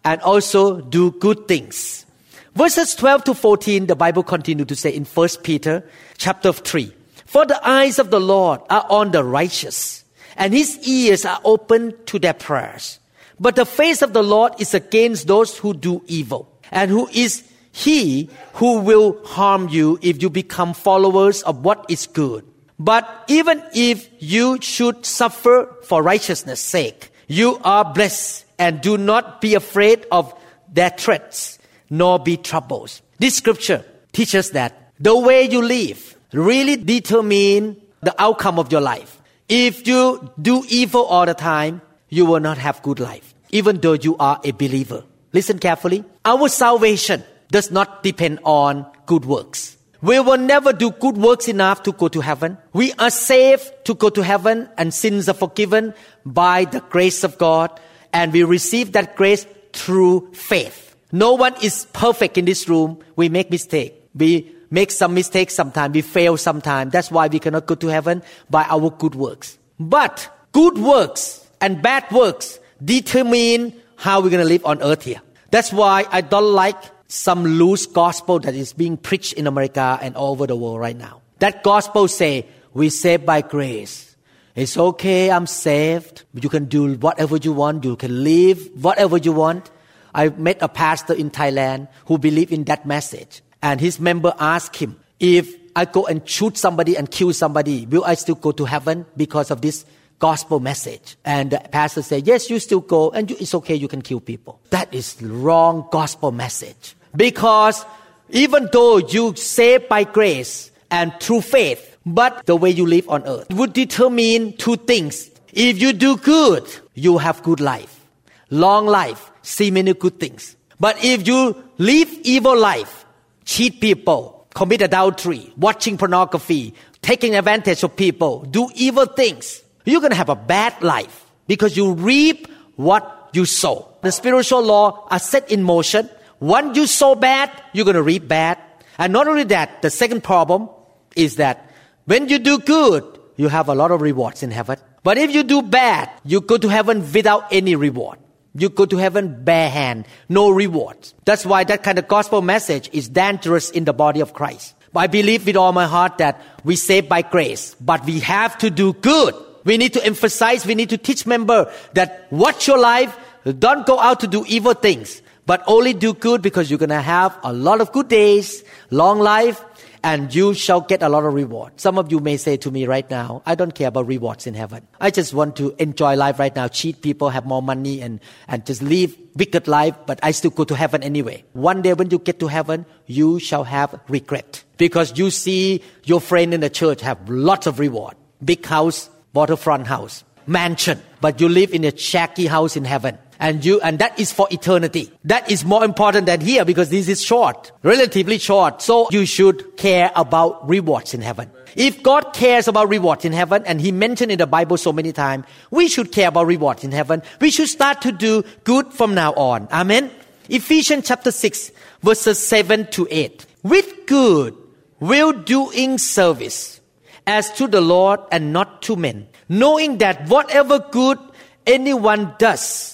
[0.05, 2.07] and also do good things.
[2.55, 6.93] Verses 12 to 14, the Bible continues to say in 1 Peter chapter 3,
[7.27, 10.05] For the eyes of the Lord are on the righteous,
[10.37, 12.99] and his ears are open to their prayers.
[13.39, 17.45] But the face of the Lord is against those who do evil, and who is
[17.73, 22.45] he who will harm you if you become followers of what is good.
[22.81, 29.43] But even if you should suffer for righteousness' sake, you are blessed and do not
[29.43, 30.33] be afraid of
[30.73, 31.59] their threats,
[31.91, 32.99] nor be troubled.
[33.19, 39.21] This scripture teaches that the way you live really determine the outcome of your life.
[39.47, 43.93] If you do evil all the time, you will not have good life, even though
[43.93, 45.05] you are a believer.
[45.35, 46.03] Listen carefully.
[46.25, 49.77] Our salvation does not depend on good works.
[50.03, 52.57] We will never do good works enough to go to heaven.
[52.73, 55.93] We are saved to go to heaven and sins are forgiven
[56.25, 57.79] by the grace of God
[58.13, 60.97] and we receive that grace through faith.
[61.13, 62.99] No one is perfect in this room.
[63.17, 63.95] We make mistake.
[64.15, 65.95] We make some mistakes sometimes.
[65.95, 66.93] We fail sometimes.
[66.93, 69.59] That's why we cannot go to heaven by our good works.
[69.79, 75.21] But good works and bad works determine how we're going to live on earth here.
[75.51, 80.15] That's why I don't like some loose gospel that is being preached in America and
[80.15, 81.21] all over the world right now.
[81.41, 84.15] That gospel say, we saved by grace.
[84.55, 86.23] It's okay, I'm saved.
[86.35, 87.85] You can do whatever you want.
[87.85, 89.71] You can live whatever you want.
[90.15, 93.43] I met a pastor in Thailand who believed in that message.
[93.61, 98.05] And his member asked him, if I go and shoot somebody and kill somebody, will
[98.05, 99.85] I still go to heaven because of this
[100.21, 101.17] gospel message?
[101.25, 104.21] And the pastor said, yes, you still go and you, it's okay, you can kill
[104.21, 104.61] people.
[104.71, 106.95] That is wrong gospel message.
[107.17, 107.85] Because
[108.31, 113.27] even though you saved by grace and through faith, but the way you live on
[113.27, 115.31] earth would determine two things.
[115.53, 118.07] If you do good, you have good life,
[118.51, 120.57] long life, see many good things.
[120.79, 123.05] But if you live evil life,
[123.45, 130.13] cheat people, commit adultery, watching pornography, taking advantage of people, do evil things, you're going
[130.13, 133.89] to have a bad life because you reap what you sow.
[134.03, 136.09] The spiritual law are set in motion.
[136.41, 138.59] Once you sow bad, you're going to reap bad.
[138.99, 140.69] And not only that, the second problem
[141.15, 141.71] is that
[142.07, 143.05] when you do good,
[143.37, 144.79] you have a lot of rewards in heaven.
[145.03, 148.19] But if you do bad, you go to heaven without any reward.
[148.55, 151.15] You go to heaven bare hand, no rewards.
[151.25, 154.75] That's why that kind of gospel message is dangerous in the body of Christ.
[154.93, 158.59] But I believe with all my heart that we saved by grace, but we have
[158.59, 159.35] to do good.
[159.65, 163.17] We need to emphasize, we need to teach member that watch your life,
[163.59, 167.37] don't go out to do evil things, but only do good because you're gonna have
[167.43, 169.65] a lot of good days, long life,
[170.05, 171.73] and you shall get a lot of reward.
[171.75, 174.55] Some of you may say to me right now, I don't care about rewards in
[174.55, 174.87] heaven.
[175.01, 178.65] I just want to enjoy life right now, cheat people, have more money, and, and
[178.65, 181.43] just live wicked life, but I still go to heaven anyway.
[181.53, 186.21] One day when you get to heaven, you shall have regret because you see your
[186.21, 188.15] friend in the church have lots of reward.
[188.45, 193.65] Big house, waterfront house, mansion, but you live in a shaky house in heaven and
[193.65, 195.11] you and that is for eternity.
[195.25, 198.83] That is more important than here because this is short relatively short.
[198.83, 201.51] So you should care about rewards in heaven.
[201.75, 205.13] If god cares about rewards in heaven and he mentioned in the bible so many
[205.13, 207.23] times we should care about rewards in heaven.
[207.41, 209.69] We should start to do good from now on.
[209.73, 210.11] Amen?
[210.49, 214.57] Ephesians chapter 6 verses 7 to 8 with good
[215.01, 216.81] will doing service
[217.27, 221.19] as to the lord and not to men knowing that whatever good
[221.67, 222.90] anyone does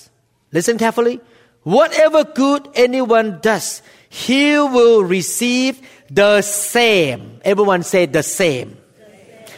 [0.57, 1.21] Listen carefully.
[1.65, 7.43] Whatever good anyone does, he will receive the same.
[7.45, 8.79] Everyone say the same.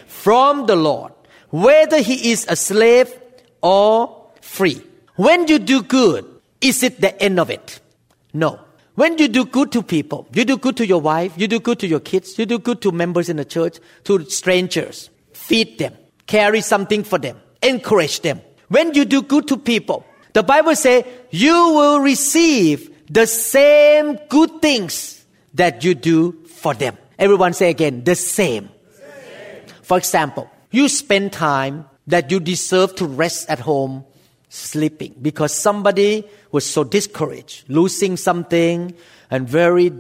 [0.08, 1.12] From the Lord.
[1.50, 3.14] Whether he is a slave
[3.62, 4.82] or free.
[5.14, 6.26] When you do good,
[6.60, 7.78] is it the end of it?
[8.34, 8.58] No.
[8.96, 11.78] When you do good to people, you do good to your wife, you do good
[11.78, 15.94] to your kids, you do good to members in the church, to strangers, feed them,
[16.26, 18.40] carry something for them, encourage them.
[18.66, 20.04] When you do good to people,
[20.38, 25.24] The Bible says you will receive the same good things
[25.54, 26.96] that you do for them.
[27.18, 28.68] Everyone say again, the same.
[29.82, 34.04] For example, you spend time that you deserve to rest at home
[34.48, 38.94] sleeping because somebody was so discouraged, losing something
[39.32, 39.92] and very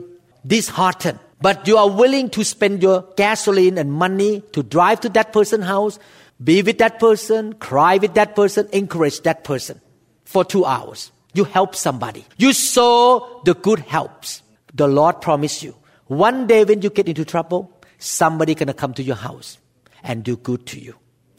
[0.46, 1.18] disheartened.
[1.42, 5.64] But you are willing to spend your gasoline and money to drive to that person's
[5.64, 5.98] house,
[6.44, 9.80] be with that person, cry with that person, encourage that person
[10.28, 11.10] for two hours.
[11.32, 12.22] You help somebody.
[12.36, 14.42] You sow the good helps.
[14.74, 15.74] The Lord promised you.
[16.08, 19.56] One day when you get into trouble, somebody gonna come to your house
[20.02, 20.94] and do good to you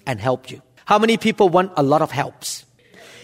[0.08, 0.64] and help you.
[0.86, 2.66] How many people want a lot of helps?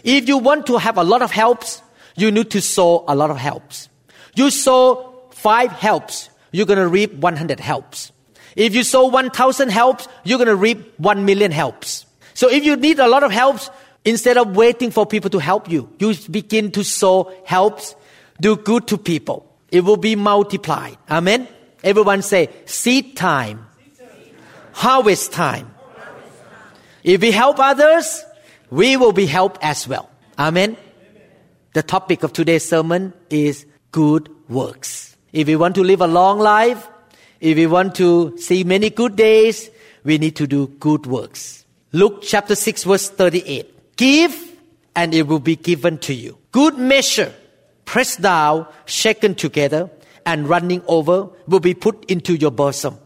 [0.04, 1.82] If you want to have a lot of helps,
[2.16, 3.90] you need to sow a lot of helps.
[4.36, 8.12] You sow five helps, you're to reap 100 helps.
[8.56, 12.06] If you sow 1,000 helps, you're to reap 1 million helps.
[12.36, 13.72] So if you need a lot of helps,
[14.06, 17.96] instead of waiting for people to help you, you begin to sow helps,
[18.40, 19.52] do good to people.
[19.72, 20.98] It will be multiplied.
[21.10, 21.48] Amen.
[21.84, 23.66] Everyone say seed time,
[24.74, 25.72] harvest time.
[27.04, 28.24] If we help others,
[28.70, 30.10] we will be helped as well.
[30.40, 30.78] Amen.
[31.74, 35.16] The topic of today's sermon is good works.
[35.34, 36.88] If we want to live a long life,
[37.42, 39.70] if we want to see many good days,
[40.04, 41.66] we need to do good works.
[41.92, 43.75] Luke chapter 6 verse 38.
[43.96, 44.36] Give
[44.96, 46.38] and it will be given to you.
[46.52, 47.34] Good measure,
[47.86, 49.90] pressed down, shaken together,
[50.26, 52.98] and running over will be put into your bosom.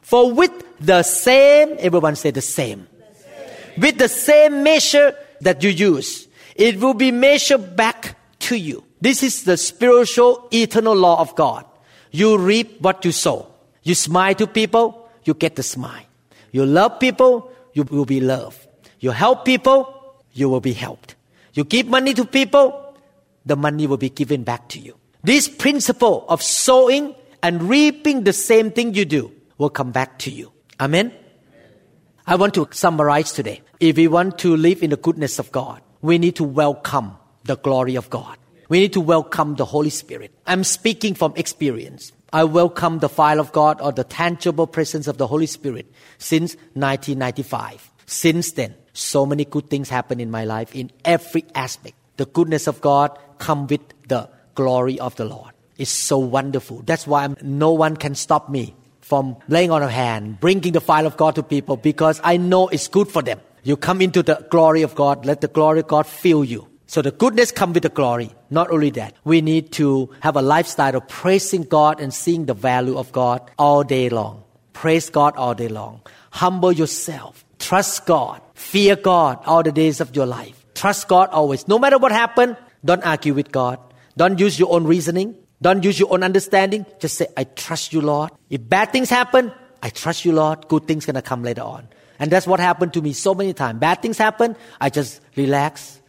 [0.00, 2.86] For with the same, everyone say the same.
[2.90, 3.80] The same.
[3.80, 8.84] With the same measure that you use, it will be measured back to you.
[9.00, 11.64] This is the spiritual eternal law of God.
[12.10, 13.50] You reap what you sow.
[13.82, 16.04] You smile to people, you get the smile.
[16.52, 18.58] You love people, you will be loved.
[19.00, 20.03] You help people,
[20.34, 21.14] you will be helped.
[21.54, 22.94] You give money to people,
[23.46, 24.96] the money will be given back to you.
[25.22, 30.30] This principle of sowing and reaping the same thing you do will come back to
[30.30, 30.52] you.
[30.78, 31.12] Amen.
[32.26, 33.62] I want to summarize today.
[33.80, 37.56] If we want to live in the goodness of God, we need to welcome the
[37.56, 38.36] glory of God.
[38.68, 40.32] We need to welcome the Holy Spirit.
[40.46, 42.12] I'm speaking from experience.
[42.32, 46.54] I welcome the fire of God or the tangible presence of the Holy Spirit since
[46.72, 47.90] 1995.
[48.06, 51.96] Since then, so many good things happen in my life in every aspect.
[52.16, 55.52] The goodness of God come with the glory of the Lord.
[55.76, 56.82] It's so wonderful.
[56.86, 60.80] That's why I'm, no one can stop me from laying on a hand, bringing the
[60.80, 63.40] file of God to people because I know it's good for them.
[63.64, 66.68] You come into the glory of God, let the glory of God fill you.
[66.86, 68.30] So the goodness come with the glory.
[68.50, 72.54] Not only that, we need to have a lifestyle of praising God and seeing the
[72.54, 74.44] value of God all day long.
[74.74, 76.02] Praise God all day long.
[76.30, 77.44] Humble yourself.
[77.64, 78.42] Trust God.
[78.52, 80.66] Fear God all the days of your life.
[80.74, 81.66] Trust God always.
[81.66, 83.78] No matter what happens, don't argue with God.
[84.18, 85.34] Don't use your own reasoning.
[85.62, 86.84] Don't use your own understanding.
[87.00, 88.32] Just say, I trust you, Lord.
[88.50, 89.50] If bad things happen,
[89.82, 90.68] I trust you, Lord.
[90.68, 91.88] Good things gonna come later on.
[92.18, 93.80] And that's what happened to me so many times.
[93.80, 96.02] Bad things happen, I just relax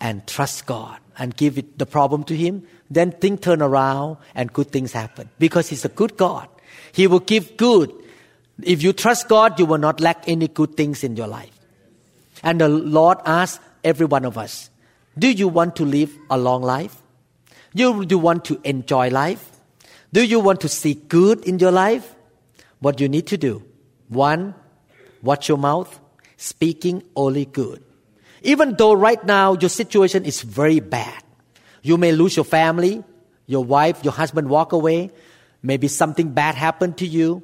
[0.00, 2.66] and trust God and give it the problem to Him.
[2.90, 6.48] Then things turn around and good things happen because He's a good God.
[6.90, 7.92] He will give good.
[8.64, 11.56] If you trust God, you will not lack any good things in your life.
[12.42, 14.70] And the Lord asks every one of us,
[15.18, 17.02] do you want to live a long life?
[17.74, 19.50] Do you want to enjoy life?
[20.12, 22.14] Do you want to see good in your life?
[22.80, 23.62] What you need to do?
[24.08, 24.54] One,
[25.22, 26.00] watch your mouth,
[26.36, 27.82] speaking only good.
[28.42, 31.22] Even though right now your situation is very bad,
[31.82, 33.04] you may lose your family,
[33.46, 35.10] your wife, your husband walk away,
[35.62, 37.42] maybe something bad happened to you,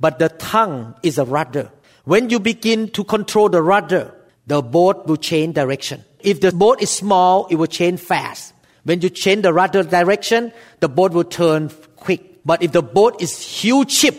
[0.00, 1.70] but the tongue is a rudder.
[2.04, 4.14] When you begin to control the rudder,
[4.46, 6.04] the boat will change direction.
[6.20, 8.54] If the boat is small, it will change fast.
[8.84, 12.40] When you change the rudder direction, the boat will turn quick.
[12.44, 14.16] But if the boat is huge ship,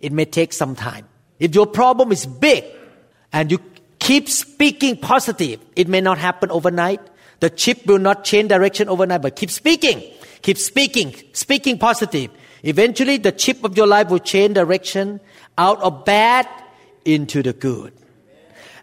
[0.00, 1.06] it may take some time.
[1.38, 2.64] If your problem is big
[3.32, 3.58] and you
[3.98, 7.00] keep speaking positive, it may not happen overnight.
[7.40, 10.02] The ship will not change direction overnight, but keep speaking.
[10.42, 12.30] Keep speaking, speaking positive.
[12.62, 15.20] Eventually, the chip of your life will change direction
[15.56, 16.48] out of bad
[17.04, 17.92] into the good.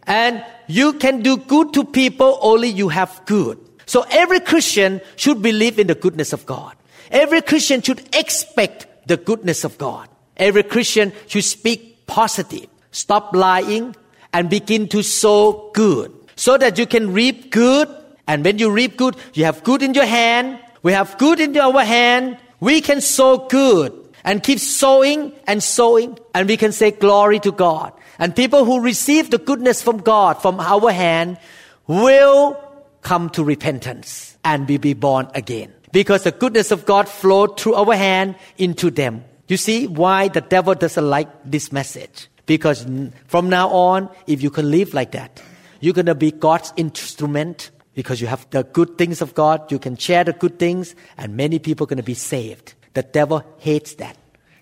[0.06, 3.60] And you can do good to people only you have good.
[3.86, 6.76] So every Christian should believe in the goodness of God.
[7.12, 10.10] Every Christian should expect the goodness of God.
[10.36, 12.68] Every Christian should speak positive.
[12.92, 13.96] Stop lying
[14.34, 17.90] and begin to sow good so that you can reap good.
[18.28, 20.60] And when you reap good, you have good in your hand.
[20.84, 22.38] We have good in our hand.
[22.60, 23.94] We can sow good
[24.24, 27.94] and keep sowing and sowing and we can say glory to God.
[28.20, 31.38] And people who receive the goodness from God from our hand
[31.86, 32.60] will
[33.02, 35.72] come to repentance and be, born again.
[35.92, 39.24] Because the goodness of God flowed through our hand into them.
[39.48, 42.28] You see why the devil doesn't like this message?
[42.46, 42.86] Because
[43.28, 45.42] from now on, if you can live like that,
[45.80, 49.72] you're going to be God's instrument because you have the good things of God.
[49.72, 52.76] You can share the good things and many people are going to be saved.
[52.94, 54.16] The devil hates that.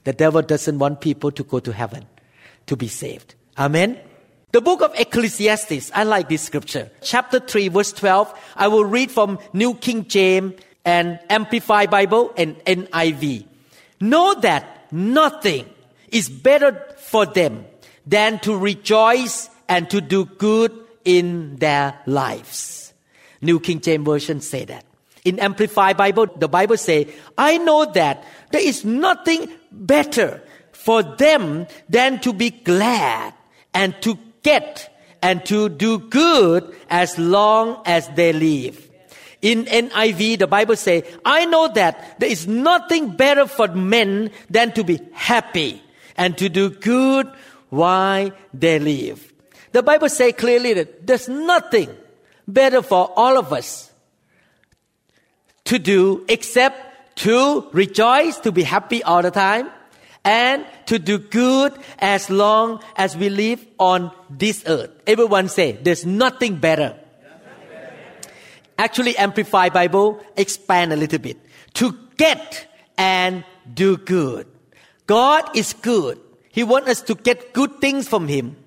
[0.05, 2.05] The devil doesn't want people to go to heaven,
[2.67, 3.35] to be saved.
[3.57, 3.99] Amen.
[4.53, 6.89] The book of Ecclesiastes, I like this scripture.
[7.01, 8.33] Chapter 3, verse 12.
[8.55, 10.53] I will read from New King James
[10.85, 13.47] and Amplified Bible and NIV.
[13.99, 15.65] Know that nothing
[16.07, 17.65] is better for them
[18.07, 20.71] than to rejoice and to do good
[21.03, 22.84] in their lives.
[23.45, 24.85] New King James Version say that.
[25.23, 30.41] In Amplified Bible, the Bible say, I know that there is nothing better
[30.71, 33.33] for them than to be glad
[33.73, 34.91] and to get
[35.21, 38.87] and to do good as long as they live.
[39.41, 44.71] In NIV, the Bible say, I know that there is nothing better for men than
[44.73, 45.81] to be happy
[46.17, 47.31] and to do good
[47.69, 49.33] while they live.
[49.71, 51.89] The Bible say clearly that there's nothing
[52.47, 53.91] better for all of us
[55.65, 59.69] to do except to rejoice, to be happy all the time,
[60.23, 64.91] and to do good as long as we live on this earth.
[65.07, 66.97] Everyone say, there's nothing better.
[68.77, 71.37] Actually, Amplified Bible expand a little bit.
[71.75, 72.67] To get
[72.97, 74.47] and do good.
[75.07, 76.19] God is good.
[76.49, 78.57] He wants us to get good things from Him.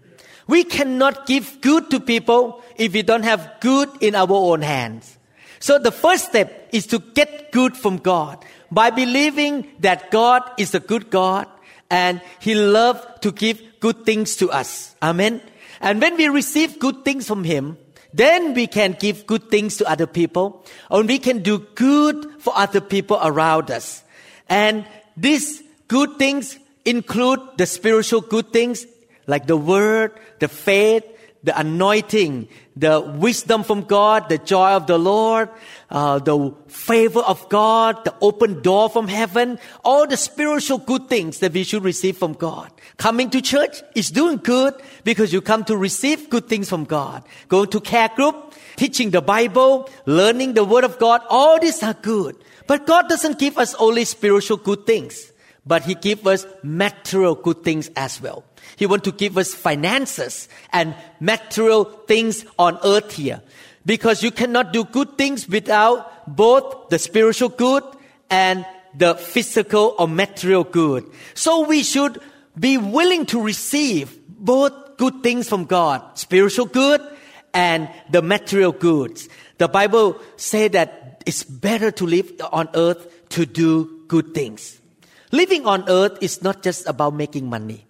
[0.49, 5.19] We cannot give good to people if we don't have good in our own hands.
[5.61, 10.75] So the first step is to get good from God by believing that God is
[10.75, 11.47] a good God
[11.91, 14.97] and He loves to give good things to us.
[15.03, 15.43] Amen.
[15.81, 17.77] And when we receive good things from Him,
[18.15, 22.57] then we can give good things to other people and we can do good for
[22.57, 24.03] other people around us.
[24.49, 24.87] And
[25.17, 28.87] these good things include the spiritual good things
[29.29, 31.05] like the word, the faith,
[31.45, 35.49] the anointing, the wisdom from God, the joy of the Lord,
[35.91, 41.39] uh, the favor of God, the open door from heaven, all the spiritual good things
[41.39, 42.72] that we should receive from God.
[42.97, 44.74] Coming to church is doing good
[45.05, 47.22] because you come to receive good things from God.
[47.47, 51.95] Going to care group, teaching the Bible, learning the Word of God, all these are
[51.95, 52.37] good.
[52.66, 55.33] But God doesn't give us only spiritual good things,
[55.69, 58.43] but He gives us material good things as well.
[58.77, 63.43] He wants to give us finances and material things on earth here.
[63.87, 67.85] Because you cannot do good things without both the spiritual good
[68.31, 68.66] and
[68.97, 71.05] the physical or material good.
[71.35, 72.21] So we should
[72.59, 77.01] be willing to receive both good things from God, spiritual good
[77.55, 79.29] and the material goods.
[79.59, 84.78] The Bible says that it's better to live on earth to do good things.
[85.33, 87.87] Living on earth is not just about making money.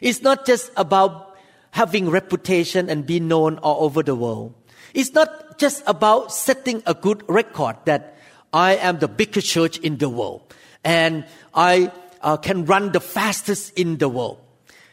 [0.00, 1.36] It's not just about
[1.70, 4.54] having reputation and being known all over the world.
[4.94, 8.16] It's not just about setting a good record that
[8.52, 13.76] I am the biggest church in the world and I uh, can run the fastest
[13.78, 14.38] in the world.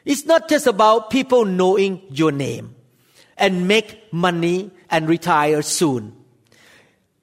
[0.06, 2.76] It's not just about people knowing your name
[3.38, 6.16] and make money and retire soon.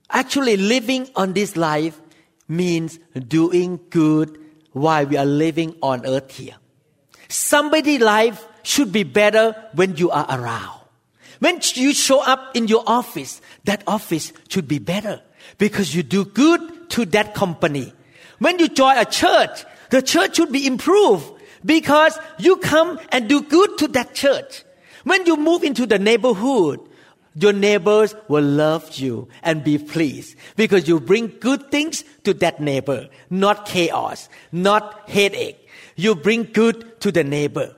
[0.08, 2.00] Actually, living on this life
[2.48, 2.98] means
[3.28, 4.39] doing good
[4.72, 6.56] while we are living on earth here.
[7.28, 10.80] Somebody' life should be better when you are around.
[11.38, 15.22] When you show up in your office, that office should be better
[15.58, 17.92] because you do good to that company.
[18.38, 21.32] When you join a church, the church should be improved
[21.64, 24.64] because you come and do good to that church.
[25.04, 26.80] When you move into the neighborhood,
[27.34, 32.60] your neighbors will love you and be pleased because you bring good things to that
[32.60, 37.74] neighbor, not chaos, not headache, you bring good to the neighbor.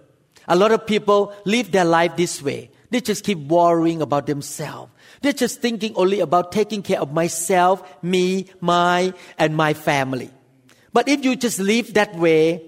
[0.49, 2.71] A lot of people live their life this way.
[2.91, 4.93] They just keep worrying about themselves.
[5.23, 10.31] They're just thinking only about taking care of myself, me, my, and my family.
[10.93, 12.65] But if you just live that way,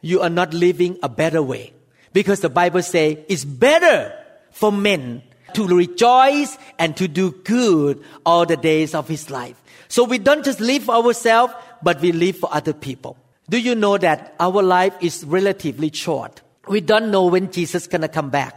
[0.00, 1.74] you are not living a better way.
[2.12, 4.14] Because the Bible says it's better
[4.50, 5.22] for men
[5.54, 9.60] to rejoice and to do good all the days of his life.
[9.88, 13.16] So we don't just live for ourselves, but we live for other people.
[13.48, 16.42] Do you know that our life is relatively short?
[16.68, 18.54] We don't know when Jesus is going to come back.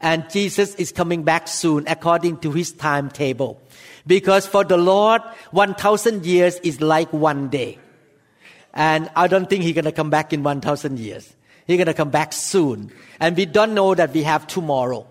[0.00, 3.60] And Jesus is coming back soon according to his timetable.
[4.06, 5.22] Because for the Lord,
[5.52, 7.78] 1,000 years is like one day.
[8.74, 11.32] And I don't think he's going to come back in 1,000 years.
[11.66, 12.92] He's going to come back soon.
[13.20, 15.06] And we don't know that we have tomorrow.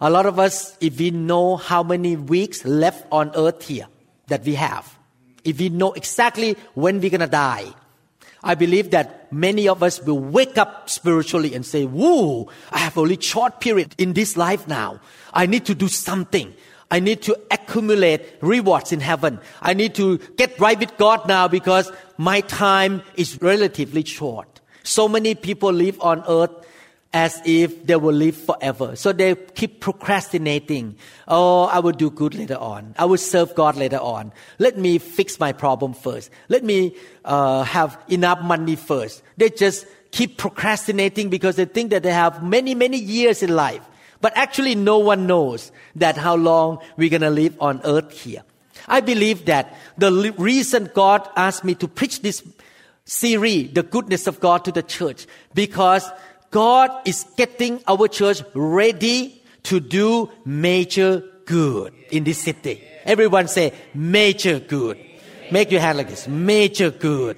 [0.00, 3.86] A lot of us, if we know how many weeks left on earth here
[4.26, 4.98] that we have,
[5.44, 7.72] if we know exactly when we're gonna die,
[8.42, 12.98] I believe that many of us will wake up spiritually and say, Woo, I have
[12.98, 15.00] only short period in this life now.
[15.32, 16.54] I need to do something.
[16.90, 19.40] I need to accumulate rewards in heaven.
[19.60, 24.60] I need to get right with God now because my time is relatively short.
[24.84, 26.65] So many people live on earth
[27.16, 28.94] as if they will live forever.
[28.94, 30.96] So they keep procrastinating.
[31.26, 32.94] Oh, I will do good later on.
[32.98, 34.32] I will serve God later on.
[34.58, 36.30] Let me fix my problem first.
[36.50, 36.94] Let me
[37.24, 39.22] uh, have enough money first.
[39.38, 43.82] They just keep procrastinating because they think that they have many, many years in life.
[44.20, 48.42] But actually, no one knows that how long we're going to live on earth here.
[48.88, 52.42] I believe that the reason God asked me to preach this
[53.06, 56.04] series, the goodness of God to the church, because
[56.56, 62.82] God is getting our church ready to do major good in this city.
[63.04, 64.98] Everyone say major good.
[65.50, 66.26] Make your hand like this.
[66.26, 67.36] Major good.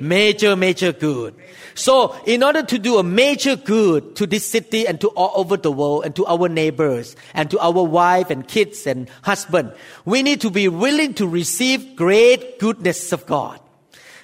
[0.00, 1.34] Major, major good.
[1.74, 5.56] So, in order to do a major good to this city and to all over
[5.56, 9.72] the world and to our neighbors and to our wife and kids and husband,
[10.04, 13.58] we need to be willing to receive great goodness of God.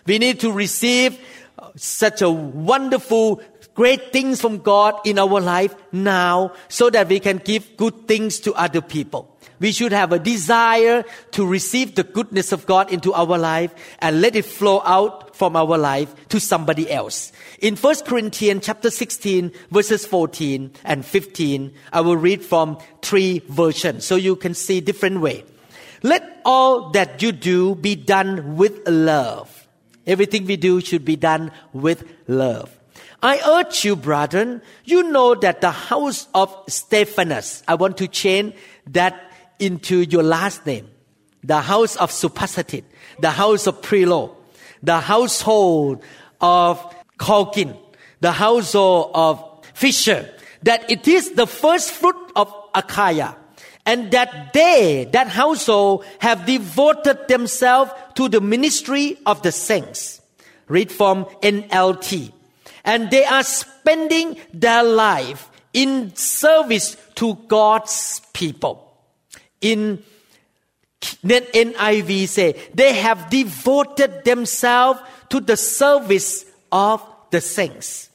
[0.06, 1.18] We need to receive
[1.74, 3.42] such a wonderful
[3.78, 8.40] great things from God in our life now so that we can give good things
[8.40, 9.38] to other people.
[9.60, 14.20] We should have a desire to receive the goodness of God into our life and
[14.20, 17.30] let it flow out from our life to somebody else.
[17.60, 24.04] In 1 Corinthians chapter 16 verses 14 and 15, I will read from three versions
[24.04, 25.44] so you can see different way.
[26.02, 29.68] Let all that you do be done with love.
[30.04, 32.77] Everything we do should be done with love.
[33.22, 38.54] I urge you, brethren, you know that the house of Stephanas, I want to change
[38.88, 40.88] that into your last name.
[41.42, 42.84] The house of Supasatit,
[43.18, 44.36] the house of Prilo,
[44.82, 46.02] the household
[46.40, 47.76] of Colkin,
[48.20, 50.28] the household of Fisher,
[50.62, 53.36] that it is the first fruit of Achaia,
[53.84, 60.20] and that they, that household, have devoted themselves to the ministry of the saints.
[60.68, 62.32] Read from NLT
[62.84, 68.84] and they are spending their life in service to God's people.
[69.60, 70.02] In
[71.00, 78.10] NIV say they have devoted themselves to the service of the saints.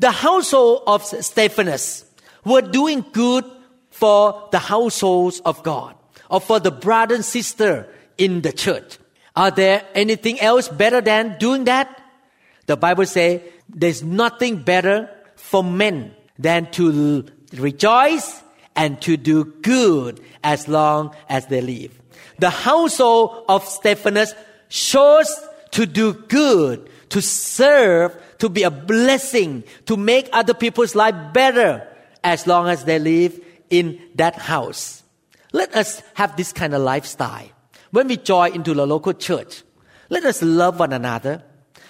[0.00, 2.04] The household of Stephanas
[2.44, 3.44] were doing good
[3.90, 5.94] for the households of God
[6.30, 8.98] or for the brother and sister in the church.
[9.34, 12.00] Are there anything else better than doing that?
[12.66, 18.42] The Bible say there's nothing better for men than to rejoice
[18.76, 21.98] and to do good as long as they live.
[22.38, 24.34] The household of Stephanas
[24.68, 25.30] chose
[25.72, 31.86] to do good, to serve, to be a blessing, to make other people's life better
[32.22, 33.40] as long as they live
[33.70, 35.02] in that house.
[35.52, 37.48] Let us have this kind of lifestyle.
[37.90, 39.62] When we join into the local church,
[40.08, 41.42] let us love one another.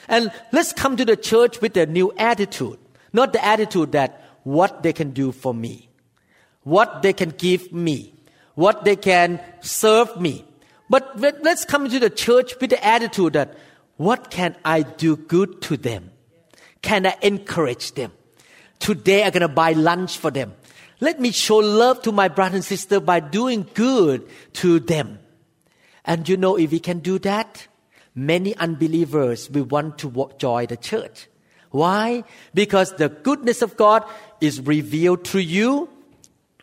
[0.08, 2.78] And let's come to the church with a new attitude.
[3.12, 5.88] Not the attitude that what they can do for me,
[6.62, 8.14] what they can give me,
[8.54, 10.44] what they can serve me.
[10.90, 13.54] But let's come to the church with the attitude that
[13.96, 16.10] what can I do good to them?
[16.82, 18.12] Can I encourage them?
[18.78, 20.54] Today I'm going to buy lunch for them.
[21.00, 25.18] Let me show love to my brother and sister by doing good to them.
[26.04, 27.67] And you know, if we can do that,
[28.18, 31.28] many unbelievers will want to join the church.
[31.70, 32.24] Why?
[32.52, 34.04] Because the goodness of God
[34.40, 35.88] is revealed through you,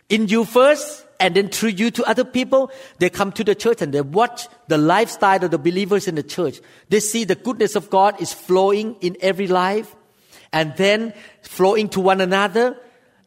[0.10, 2.72] in you first, and then through you to other people.
[3.00, 6.24] They come to the church and they watch the lifestyle of the believers in the
[6.24, 6.60] church.
[6.90, 9.96] They see the goodness of God is flowing in every life
[10.52, 12.78] and then flowing to one another.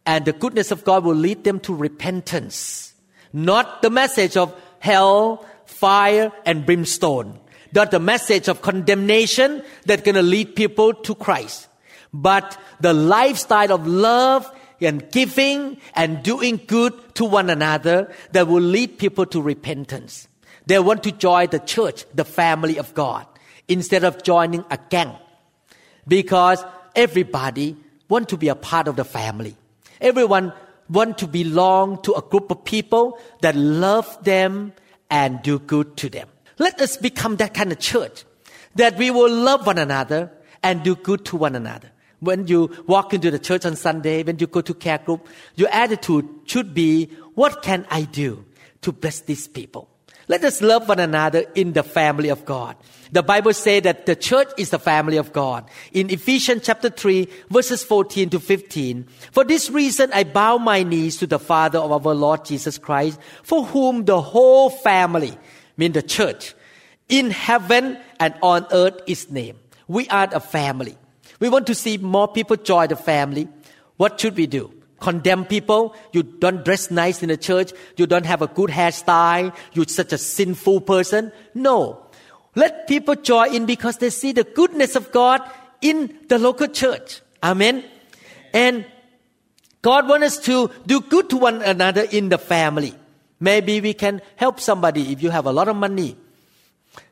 [0.05, 2.93] And the goodness of God will lead them to repentance.
[3.33, 7.39] Not the message of hell, fire, and brimstone
[7.73, 11.69] not the message of condemnation that's going to lead people to Christ,
[12.12, 14.51] but the lifestyle of love
[14.81, 20.29] and giving and doing good to one another that will lead people to repentance.
[20.66, 23.27] They want to join the church, the family of God,
[23.66, 25.16] instead of joining a gang.
[26.07, 26.64] Because
[26.95, 27.77] everybody
[28.09, 29.57] want to be a part of the family.
[30.01, 30.53] Everyone
[30.89, 34.73] want to belong to a group of people that love them
[35.11, 36.29] and do good to them.
[36.59, 38.24] Let us become that kind of church
[38.74, 40.30] that we will love one another
[40.62, 41.90] and do good to one another.
[42.20, 45.68] When you walk into the church on Sunday, when you go to care group, your
[45.68, 48.44] attitude should be, what can I do
[48.82, 49.88] to bless these people?
[50.26, 52.76] Let us love one another in the family of God.
[53.12, 55.70] The Bible says that the church is the family of God.
[55.92, 61.16] In Ephesians chapter 3, verses 14 to 15, for this reason I bow my knees
[61.18, 65.38] to the Father of our Lord Jesus Christ, for whom the whole family,
[65.79, 66.55] mean the church,
[67.09, 69.59] in heaven and on earth is name.
[69.87, 70.99] We are a family.
[71.41, 73.49] We want to see more people join the family.
[73.97, 74.72] What should we do?
[75.01, 75.95] condemn people.
[76.12, 77.72] You don't dress nice in the church.
[77.97, 79.55] You don't have a good hairstyle.
[79.72, 81.33] You're such a sinful person.
[81.55, 82.05] No.
[82.55, 85.43] Let people join in because they see the goodness of God
[85.81, 87.20] in the local church.
[87.43, 87.85] Amen.
[88.53, 88.85] And
[89.83, 92.95] God wants us to do good to one another in the family.
[93.41, 96.16] Maybe we can help somebody if you have a lot of money.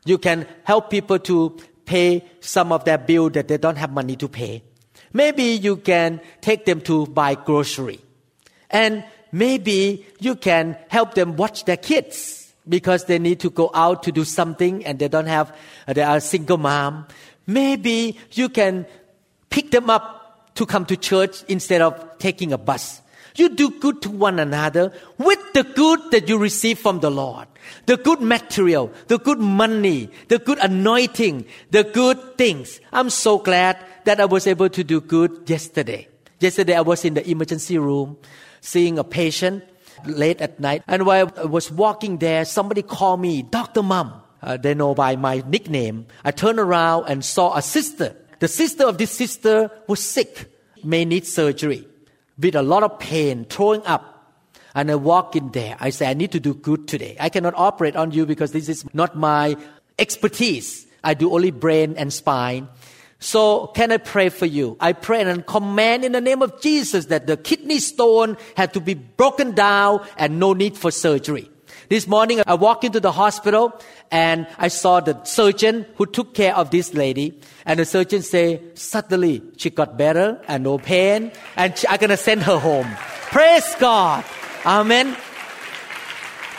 [0.04, 4.16] You can help people to pay some of their bill that they don't have money
[4.16, 4.62] to pay.
[5.12, 8.00] Maybe you can take them to buy grocery.
[8.70, 14.02] And maybe you can help them watch their kids because they need to go out
[14.02, 15.54] to do something and they don't have,
[15.86, 17.06] uh, they are a single mom.
[17.46, 18.86] Maybe you can
[19.50, 23.00] pick them up to come to church instead of taking a bus.
[23.36, 27.46] You do good to one another with the good that you receive from the Lord.
[27.84, 32.80] The good material, the good money, the good anointing, the good things.
[32.92, 36.08] I'm so glad that I was able to do good yesterday.
[36.40, 38.16] Yesterday I was in the emergency room
[38.60, 39.64] seeing a patient
[40.06, 40.82] late at night.
[40.86, 43.82] And while I was walking there, somebody called me, Dr.
[43.82, 44.22] Mom.
[44.42, 46.06] Uh, they know by my nickname.
[46.24, 48.16] I turned around and saw a sister.
[48.38, 50.52] The sister of this sister was sick,
[50.84, 51.88] may need surgery
[52.38, 54.12] with a lot of pain, throwing up.
[54.74, 55.76] And I walk in there.
[55.80, 57.16] I say, I need to do good today.
[57.18, 59.56] I cannot operate on you because this is not my
[59.98, 60.86] expertise.
[61.02, 62.68] I do only brain and spine.
[63.18, 64.76] So can I pray for you?
[64.78, 68.80] I pray and command in the name of Jesus that the kidney stone had to
[68.80, 71.50] be broken down and no need for surgery.
[71.88, 73.72] This morning I walked into the hospital
[74.10, 77.40] and I saw the surgeon who took care of this lady.
[77.64, 82.42] And the surgeon say, suddenly she got better and no pain and I'm gonna send
[82.42, 82.88] her home.
[83.30, 84.24] Praise God.
[84.64, 85.16] Amen.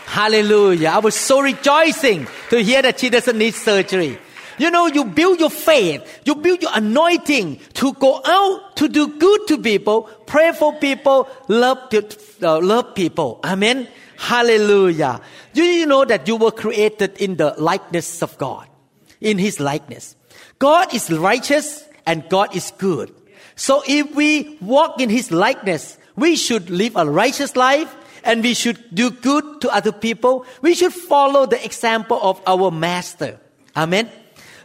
[0.06, 0.90] Hallelujah.
[0.90, 4.18] I was so rejoicing to hear that she doesn't need surgery.
[4.58, 9.20] You know, you build your faith, you build your anointing to go out to do
[9.20, 11.94] good to people, pray for people, love,
[12.42, 13.40] uh, love people.
[13.44, 13.88] Amen.
[14.18, 15.22] Hallelujah.
[15.54, 18.68] Do you know that you were created in the likeness of God?
[19.22, 20.16] In His likeness.
[20.60, 23.14] God is righteous and God is good.
[23.56, 28.54] So if we walk in His likeness, we should live a righteous life and we
[28.54, 30.46] should do good to other people.
[30.62, 33.40] We should follow the example of our Master.
[33.76, 34.10] Amen.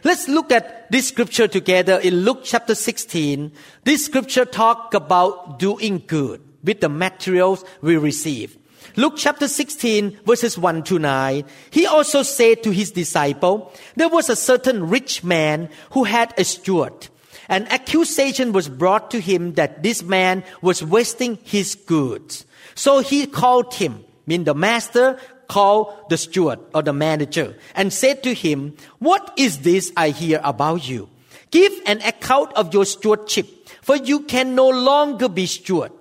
[0.03, 3.51] Let's look at this scripture together in Luke chapter 16.
[3.83, 8.57] This scripture talk about doing good with the materials we receive.
[8.95, 11.43] Luke chapter 16 verses 1 to 9.
[11.71, 16.43] He also said to his disciple, there was a certain rich man who had a
[16.43, 17.07] steward.
[17.49, 22.45] An accusation was brought to him that this man was wasting his goods.
[22.75, 28.23] So he called him, mean the master called the steward or the manager and said
[28.23, 31.09] to him, What is this I hear about you?
[31.51, 33.47] Give an account of your stewardship,
[33.81, 35.91] for you can no longer be steward.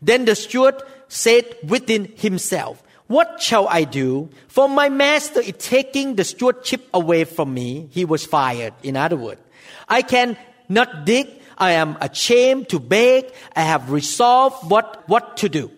[0.00, 0.82] Then the steward
[1.12, 4.30] said within himself, What shall I do?
[4.48, 7.88] For my master is taking the stewardship away from me.
[7.90, 9.40] He was fired, in other words.
[9.88, 10.36] I can
[10.68, 11.28] not dig.
[11.58, 13.30] I am ashamed to beg.
[13.54, 15.70] I have resolved what, what to do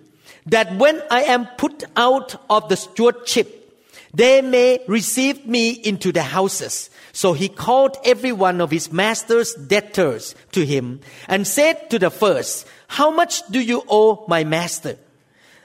[0.47, 3.61] that when I am put out of the stewardship,
[4.13, 6.91] they may receive me into the houses.
[7.13, 12.11] So he called every one of his master's debtors to him and said to the
[12.11, 14.99] first, How much do you owe my master?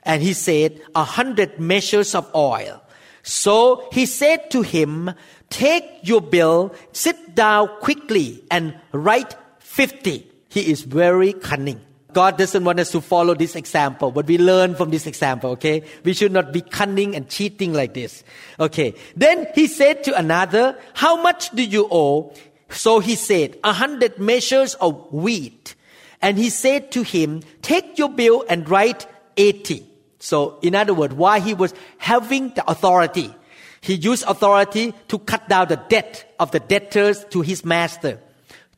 [0.09, 2.81] And he said, A hundred measures of oil.
[3.21, 5.11] So he said to him,
[5.51, 10.25] Take your bill, sit down quickly, and write fifty.
[10.49, 11.79] He is very cunning.
[12.11, 15.83] God doesn't want us to follow this example, but we learn from this example, okay?
[16.03, 18.23] We should not be cunning and cheating like this.
[18.59, 18.95] Okay.
[19.15, 22.33] Then he said to another, how much do you owe?
[22.69, 25.75] So he said, a hundred measures of wheat.
[26.19, 29.05] And he said to him, take your bill and write
[29.37, 29.88] 80.
[30.19, 33.33] So in other words, why he was having the authority.
[33.81, 38.19] He used authority to cut down the debt of the debtors to his master,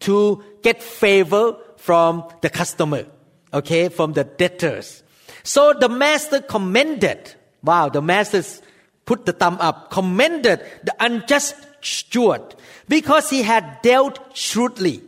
[0.02, 3.06] to get favor from the customer
[3.54, 5.04] okay, from the debtors.
[5.44, 8.62] So the master commended, wow, the masters
[9.06, 12.56] put the thumb up, commended the unjust steward
[12.88, 15.02] because he had dealt shrewdly.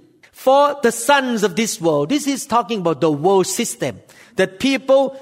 [0.43, 2.09] for the sons of this world.
[2.09, 4.01] This is talking about the world system
[4.35, 5.17] that people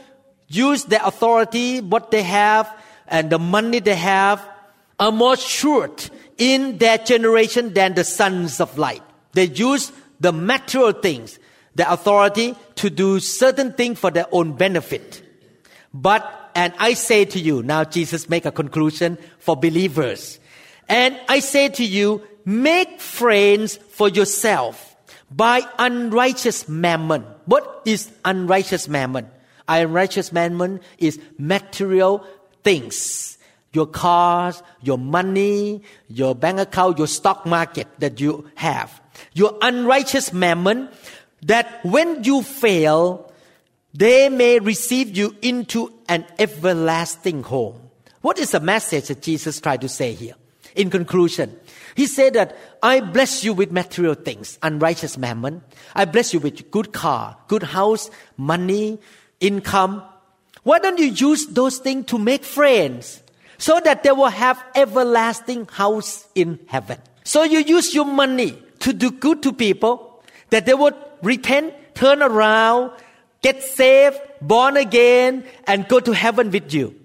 [0.51, 2.71] use their authority, what they have,
[3.07, 4.47] and the money they have
[4.99, 5.89] are more sure
[6.37, 9.01] in their generation than the sons of light.
[9.33, 11.39] They use the material things,
[11.75, 15.23] the authority to do certain things for their own benefit.
[15.93, 20.39] But, and I say to you, now Jesus make a conclusion for believers.
[20.87, 24.95] And I say to you, make friends for yourself
[25.29, 27.23] by unrighteous mammon.
[27.45, 29.29] What is unrighteous mammon?
[29.79, 32.25] Unrighteous mammon is material
[32.63, 33.37] things.
[33.73, 39.01] Your cars, your money, your bank account, your stock market that you have.
[39.33, 40.89] Your unrighteous mammon
[41.43, 43.31] that when you fail,
[43.93, 47.79] they may receive you into an everlasting home.
[48.21, 50.35] What is the message that Jesus tried to say here?
[50.75, 51.57] In conclusion,
[51.95, 55.63] he said that I bless you with material things, unrighteous mammon.
[55.95, 58.99] I bless you with good car, good house, money,
[59.41, 60.01] income.
[60.63, 63.21] Why don't you use those things to make friends
[63.57, 66.99] so that they will have everlasting house in heaven?
[67.23, 72.21] So you use your money to do good to people that they would repent, turn
[72.21, 72.91] around,
[73.41, 76.95] get saved, born again, and go to heaven with you.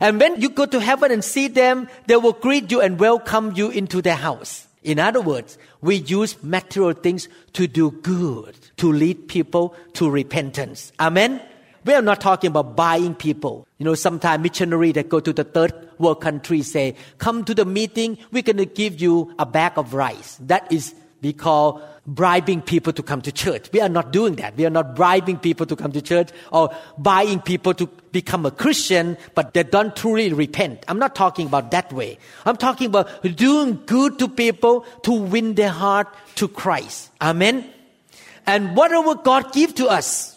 [0.00, 3.52] And when you go to heaven and see them, they will greet you and welcome
[3.54, 4.66] you into their house.
[4.82, 10.92] In other words, we use material things to do good, to lead people to repentance.
[11.00, 11.40] Amen?
[11.84, 13.68] We are not talking about buying people.
[13.78, 17.64] You know, sometimes missionary that go to the third world country say, come to the
[17.64, 20.38] meeting, we're going to give you a bag of rice.
[20.40, 23.72] That is we call bribing people to come to church.
[23.72, 24.56] We are not doing that.
[24.56, 26.68] We are not bribing people to come to church or
[26.98, 30.84] buying people to become a Christian, but they don't truly repent.
[30.86, 32.18] I'm not talking about that way.
[32.44, 37.10] I'm talking about doing good to people to win their heart to Christ.
[37.22, 37.70] Amen.
[38.46, 40.33] And whatever God gives to us,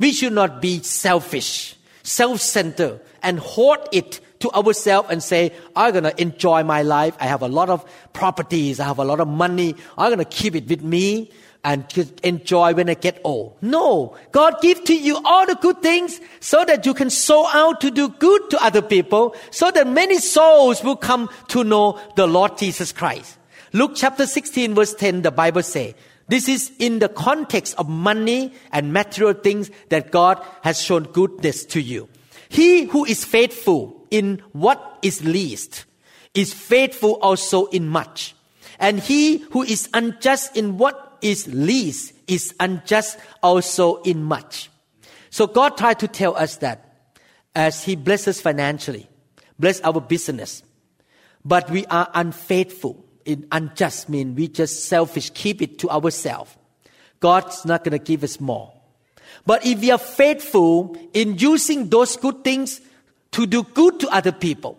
[0.00, 6.04] we should not be selfish, self-centered, and hoard it to ourselves and say, I'm going
[6.04, 7.14] to enjoy my life.
[7.20, 8.80] I have a lot of properties.
[8.80, 9.76] I have a lot of money.
[9.96, 11.30] I'm going to keep it with me
[11.62, 11.84] and
[12.22, 13.58] enjoy when I get old.
[13.60, 17.82] No, God gives to you all the good things so that you can sow out
[17.82, 22.26] to do good to other people so that many souls will come to know the
[22.26, 23.36] Lord Jesus Christ.
[23.74, 25.94] Luke chapter 16 verse 10, the Bible say,
[26.30, 31.64] this is in the context of money and material things that God has shown goodness
[31.66, 32.08] to you.
[32.48, 35.86] He who is faithful in what is least
[36.32, 38.36] is faithful also in much.
[38.78, 44.70] And he who is unjust in what is least is unjust also in much.
[45.30, 47.12] So God tried to tell us that
[47.56, 49.08] as he blesses financially,
[49.58, 50.62] bless our business,
[51.44, 56.56] but we are unfaithful in unjust mean we just selfish, keep it to ourselves.
[57.20, 58.72] God's not going to give us more.
[59.46, 62.80] But if we are faithful in using those good things
[63.32, 64.78] to do good to other people.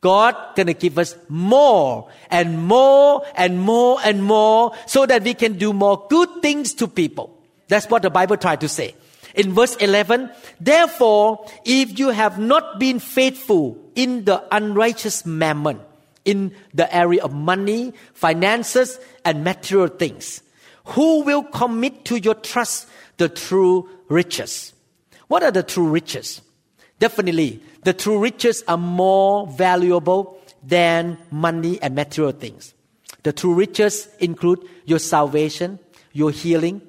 [0.00, 5.58] God gonna give us more and more and more and more so that we can
[5.58, 7.36] do more good things to people.
[7.66, 8.94] That's what the Bible tried to say.
[9.34, 15.80] In verse 11, therefore, if you have not been faithful in the unrighteous mammon,
[16.28, 20.42] in the area of money, finances, and material things,
[20.84, 24.74] who will commit to your trust the true riches?
[25.28, 26.42] What are the true riches?
[26.98, 32.74] Definitely, the true riches are more valuable than money and material things.
[33.22, 35.78] The true riches include your salvation,
[36.12, 36.82] your healing.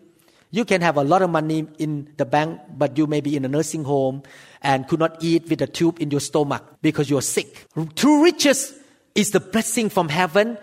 [0.51, 3.45] You can have a lot of money in the bank, but you may be in
[3.45, 4.23] a nursing home
[4.61, 7.67] and could not eat with a tube in your stomach because you're sick.
[7.95, 8.73] True riches
[9.19, 10.57] is the blessing from heaven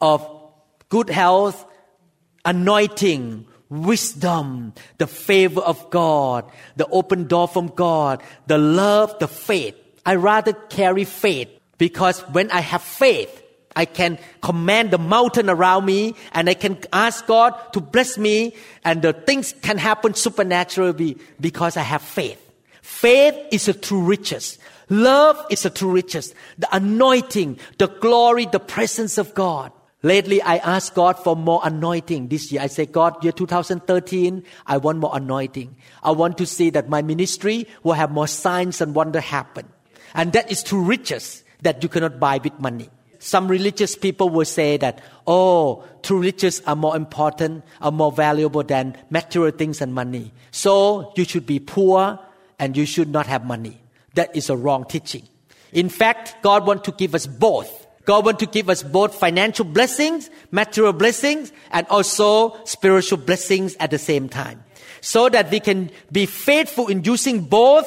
[0.00, 0.26] of
[0.88, 1.64] good health,
[2.44, 9.76] anointing, wisdom, the favor of God, the open door from God, the love, the faith.
[10.04, 11.48] I rather carry faith
[11.78, 13.42] because when I have faith,
[13.76, 18.54] I can command the mountain around me and I can ask God to bless me
[18.84, 22.44] and the things can happen supernaturally because I have faith.
[22.82, 24.58] Faith is a true riches.
[24.90, 26.34] Love is the true riches.
[26.58, 29.72] The anointing, the glory, the presence of God.
[30.02, 32.62] Lately, I asked God for more anointing this year.
[32.62, 35.76] I say, God, year 2013, I want more anointing.
[36.02, 39.68] I want to see that my ministry will have more signs and wonder happen.
[40.14, 42.88] And that is true riches that you cannot buy with money.
[43.18, 48.62] Some religious people will say that, oh, true riches are more important, are more valuable
[48.62, 50.32] than material things and money.
[50.50, 52.18] So you should be poor
[52.58, 53.78] and you should not have money.
[54.14, 55.28] That is a wrong teaching.
[55.72, 57.80] In fact, God wants to give us both
[58.10, 63.90] God wants to give us both financial blessings, material blessings, and also spiritual blessings at
[63.90, 64.64] the same time.
[65.00, 67.86] So that we can be faithful in using both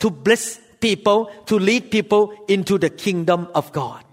[0.00, 4.04] to bless people, to lead people into the kingdom of God.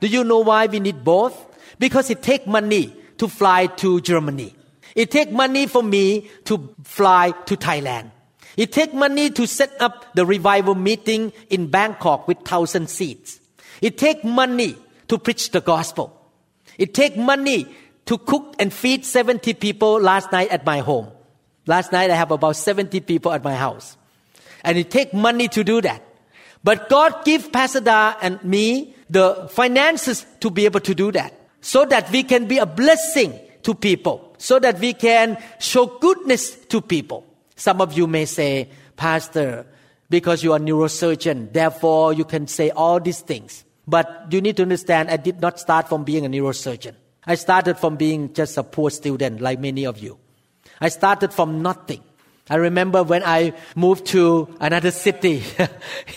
[0.00, 1.36] Do you know why we need both?
[1.78, 4.54] Because it takes money to fly to Germany.
[4.94, 8.10] It takes money for me to fly to Thailand.
[8.56, 13.40] It takes money to set up the revival meeting in Bangkok with thousand seats.
[13.80, 14.76] It takes money
[15.08, 16.16] to preach the gospel.
[16.78, 17.66] It takes money
[18.06, 21.08] to cook and feed 70 people last night at my home.
[21.66, 23.96] Last night I have about 70 people at my house.
[24.64, 26.02] And it takes money to do that.
[26.62, 31.34] But God give Pastor Da and me the finances to be able to do that.
[31.60, 34.34] So that we can be a blessing to people.
[34.38, 37.24] So that we can show goodness to people.
[37.60, 39.66] Some of you may say, Pastor,
[40.08, 43.66] because you are neurosurgeon, therefore you can say all these things.
[43.86, 46.94] But you need to understand, I did not start from being a neurosurgeon.
[47.26, 50.16] I started from being just a poor student like many of you.
[50.80, 52.02] I started from nothing.
[52.48, 55.42] I remember when I moved to another city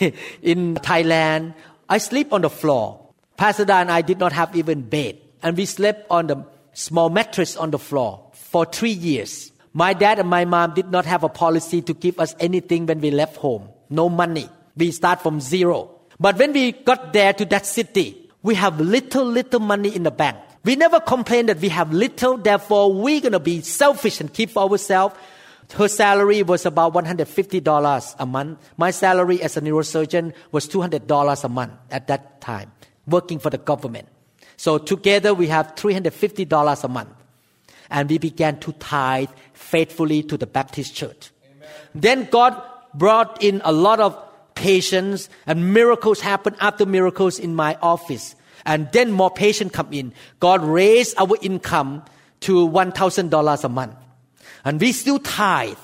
[0.40, 1.52] in Thailand,
[1.90, 3.12] I sleep on the floor.
[3.36, 5.18] Pastor and I did not have even bed.
[5.42, 9.52] And we slept on the small mattress on the floor for three years.
[9.74, 13.00] My dad and my mom did not have a policy to give us anything when
[13.00, 13.68] we left home.
[13.90, 14.48] No money.
[14.76, 15.90] We start from zero.
[16.18, 20.12] But when we got there to that city, we have little, little money in the
[20.12, 20.36] bank.
[20.64, 24.70] We never complain that we have little, therefore we're gonna be selfish and keep for
[24.70, 25.16] ourselves.
[25.72, 28.58] Her salary was about $150 a month.
[28.76, 32.70] My salary as a neurosurgeon was $200 a month at that time,
[33.06, 34.06] working for the government.
[34.56, 37.10] So together we have $350 a month.
[37.90, 39.28] And we began to tithe
[39.64, 41.30] faithfully to the Baptist church.
[41.44, 41.68] Amen.
[41.94, 42.60] Then God
[42.92, 44.16] brought in a lot of
[44.54, 48.36] patients and miracles happen after miracles in my office.
[48.64, 50.12] And then more patients come in.
[50.40, 52.04] God raised our income
[52.40, 53.96] to $1,000 a month.
[54.64, 55.76] And we still tithe.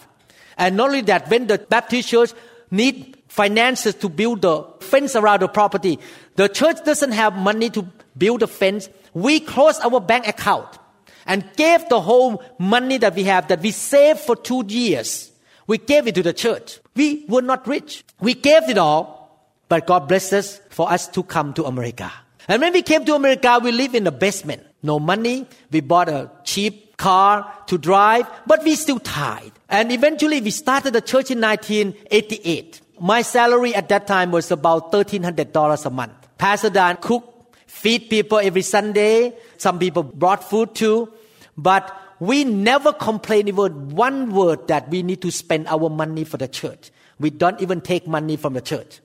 [0.57, 2.33] And not only that, when the Baptist church
[2.70, 5.99] need finances to build the fence around the property,
[6.37, 8.89] the church doesn't have money to build the fence.
[9.12, 10.78] We close our bank account
[11.27, 15.31] and gave the whole money that we have that we saved for two years.
[15.66, 16.81] We gave it to the church.
[16.97, 18.05] We were not rich.
[18.21, 22.11] We gave it all, but God blessed us for us to come to America.
[22.49, 24.64] And when we came to America, we lived in the basement.
[24.83, 25.47] No money.
[25.71, 29.53] We bought a cheap car to drive, but we still tied.
[29.68, 32.81] And eventually we started the church in 1988.
[33.01, 36.12] My salary at that time was about $1,300 a month.
[36.37, 37.30] Pastor Dan cooked,
[37.71, 39.33] feed people every Sunday.
[39.57, 41.12] Some people brought food too.
[41.57, 46.37] But we never complain even one word that we need to spend our money for
[46.37, 46.91] the church.
[47.18, 49.01] We don't even take money from the church.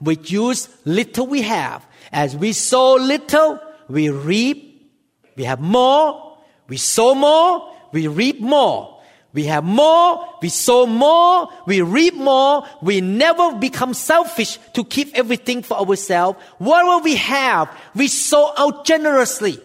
[0.00, 1.86] We use little we have.
[2.10, 4.90] As we sow little, we reap.
[5.36, 6.38] We have more.
[6.68, 7.72] We sow more.
[7.92, 8.95] We reap more.
[9.36, 12.64] We have more, we sow more, we reap more.
[12.80, 16.38] We never become selfish to keep everything for ourselves.
[16.56, 19.60] Whatever we have, we sow out generously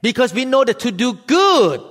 [0.00, 1.82] because we know that to do good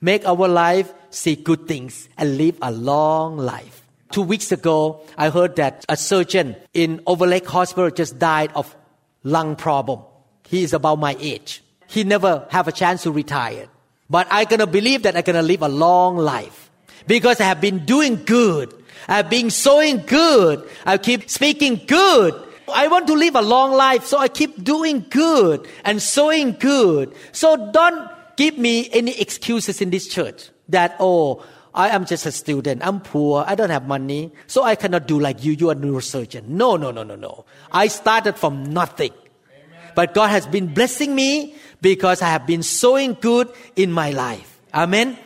[0.00, 3.86] make our life see good things and live a long life.
[4.10, 8.74] Two weeks ago, I heard that a surgeon in Overlake Hospital just died of
[9.22, 10.00] lung problem.
[10.48, 11.62] He is about my age.
[11.88, 13.68] He never have a chance to retire.
[14.08, 16.70] But I'm gonna believe that I'm gonna live a long life
[17.06, 18.72] because I have been doing good.
[19.08, 20.68] I have been sowing good.
[20.84, 22.34] I keep speaking good.
[22.72, 27.14] I want to live a long life, so I keep doing good and sowing good.
[27.32, 31.44] So don't give me any excuses in this church that, oh,
[31.74, 32.84] I am just a student.
[32.84, 33.44] I'm poor.
[33.46, 34.32] I don't have money.
[34.46, 35.52] So I cannot do like you.
[35.52, 36.48] You are a neurosurgeon.
[36.48, 37.44] No, no, no, no, no.
[37.70, 39.12] I started from nothing.
[39.12, 39.92] Amen.
[39.94, 44.60] But God has been blessing me because I have been sowing good in my life.
[44.72, 45.18] Amen.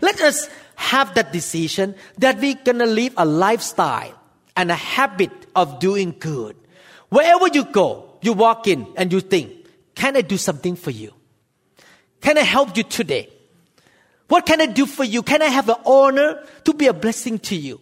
[0.00, 4.18] Let us have that decision that we're gonna live a lifestyle
[4.56, 6.56] and a habit of doing good.
[7.08, 9.52] Wherever you go, you walk in and you think,
[9.94, 11.12] can I do something for you?
[12.20, 13.28] Can I help you today?
[14.28, 15.22] What can I do for you?
[15.22, 17.80] Can I have an honor to be a blessing to you?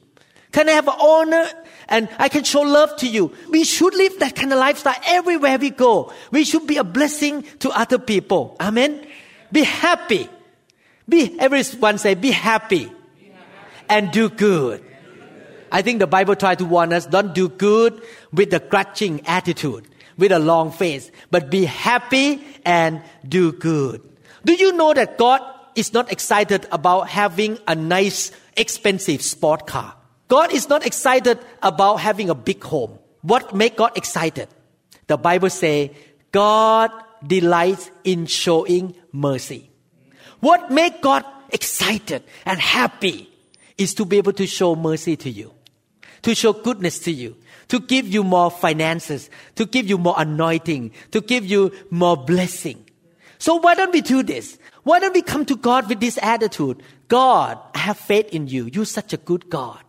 [0.50, 1.46] Can I have an honor
[1.88, 3.32] and I can show love to you?
[3.50, 6.12] We should live that kind of lifestyle everywhere we go.
[6.30, 8.56] We should be a blessing to other people.
[8.60, 9.06] Amen.
[9.50, 10.28] Be happy.
[11.08, 12.90] Be everyone say be happy
[13.88, 14.84] and do good.
[15.70, 18.02] I think the Bible tries to warn us don't do good
[18.32, 24.02] with a grudging attitude, with a long face, but be happy and do good.
[24.44, 25.40] Do you know that God
[25.74, 29.94] is not excited about having a nice, expensive sport car?
[30.32, 32.98] God is not excited about having a big home.
[33.20, 34.48] What make God excited?
[35.06, 35.92] The Bible say
[36.32, 36.90] God
[37.22, 39.68] delights in showing mercy.
[40.40, 43.28] What makes God excited and happy
[43.76, 45.52] is to be able to show mercy to you,
[46.22, 47.36] to show goodness to you,
[47.68, 52.82] to give you more finances, to give you more anointing, to give you more blessing.
[53.36, 54.56] So why don't we do this?
[54.84, 56.82] Why don't we come to God with this attitude?
[57.08, 58.70] God, I have faith in you.
[58.72, 59.84] You're such a good God.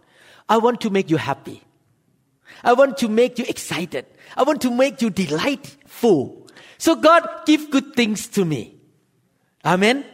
[0.49, 1.61] I want to make you happy.
[2.63, 4.05] I want to make you excited.
[4.37, 6.47] I want to make you delightful.
[6.77, 8.75] So God, give good things to me.
[9.65, 10.05] Amen.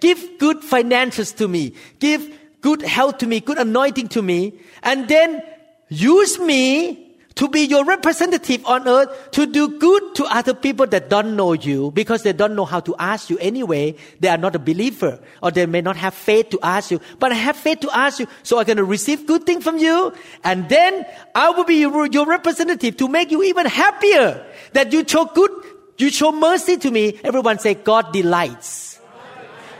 [0.00, 1.74] Give good finances to me.
[1.98, 4.58] Give good health to me, good anointing to me.
[4.82, 5.42] And then
[5.88, 11.08] use me to be your representative on earth to do good to other people that
[11.08, 13.94] don't know you because they don't know how to ask you anyway.
[14.18, 17.32] They are not a believer or they may not have faith to ask you, but
[17.32, 18.26] I have faith to ask you.
[18.42, 20.12] So I'm going to receive good thing from you.
[20.44, 25.24] And then I will be your representative to make you even happier that you show
[25.26, 25.50] good,
[25.98, 27.20] you show mercy to me.
[27.22, 29.00] Everyone say God delights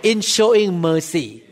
[0.02, 1.44] in showing mercy.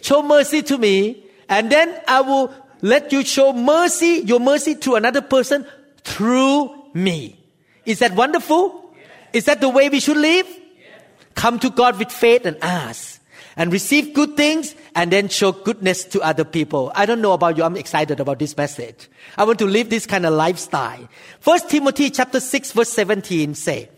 [0.00, 2.54] Show mercy to me and then I will
[2.84, 5.66] let you show mercy, your mercy to another person
[6.02, 7.40] through me.
[7.86, 8.92] Is that wonderful?
[8.94, 9.08] Yes.
[9.32, 10.46] Is that the way we should live?
[10.46, 11.02] Yes.
[11.34, 13.22] Come to God with faith and ask
[13.56, 16.92] and receive good things and then show goodness to other people.
[16.94, 17.64] I don't know about you.
[17.64, 19.08] I'm excited about this message.
[19.38, 21.08] I want to live this kind of lifestyle.
[21.40, 23.88] First Timothy chapter 6 verse 17 say,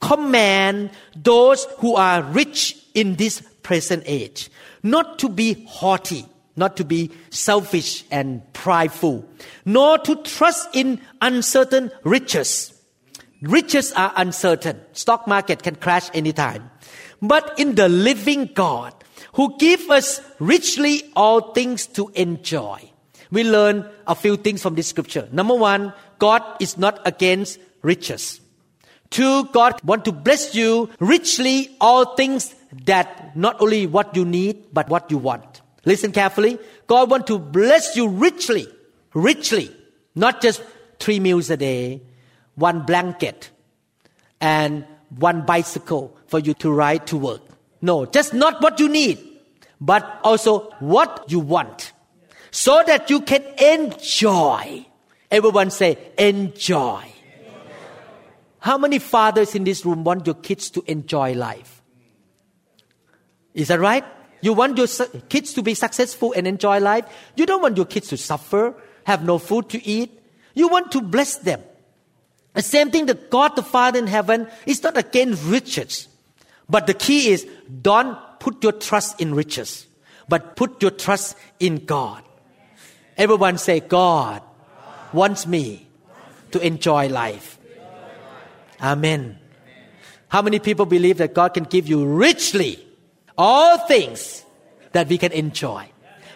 [0.00, 4.50] command those who are rich in this present age
[4.82, 6.26] not to be haughty
[6.56, 9.24] not to be selfish and prideful,
[9.64, 12.72] nor to trust in uncertain riches.
[13.42, 14.80] Riches are uncertain.
[14.92, 16.70] Stock market can crash anytime.
[17.20, 18.94] But in the living God,
[19.34, 22.90] who give us richly all things to enjoy.
[23.30, 25.28] We learn a few things from this scripture.
[25.32, 28.40] Number one, God is not against riches.
[29.10, 34.72] Two, God want to bless you richly all things that not only what you need,
[34.72, 35.51] but what you want.
[35.84, 36.58] Listen carefully.
[36.86, 38.68] God wants to bless you richly,
[39.14, 39.74] richly,
[40.14, 40.62] not just
[40.98, 42.02] three meals a day,
[42.54, 43.50] one blanket,
[44.40, 44.84] and
[45.18, 47.42] one bicycle for you to ride to work.
[47.80, 49.18] No, just not what you need,
[49.80, 51.92] but also what you want,
[52.50, 54.86] so that you can enjoy.
[55.30, 57.02] Everyone say, enjoy.
[58.60, 61.82] How many fathers in this room want your kids to enjoy life?
[63.54, 64.04] Is that right?
[64.42, 64.88] You want your
[65.28, 67.06] kids to be successful and enjoy life.
[67.36, 68.74] You don't want your kids to suffer,
[69.04, 70.20] have no food to eat.
[70.54, 71.62] You want to bless them.
[72.54, 76.08] The same thing that God the Father in heaven is not against riches.
[76.68, 77.46] But the key is
[77.80, 79.86] don't put your trust in riches,
[80.28, 82.22] but put your trust in God.
[83.16, 84.42] Everyone say, God
[85.12, 85.86] wants me
[86.50, 87.58] to enjoy life.
[88.80, 89.38] Amen.
[90.28, 92.84] How many people believe that God can give you richly
[93.36, 94.44] all things
[94.92, 95.88] that we can enjoy.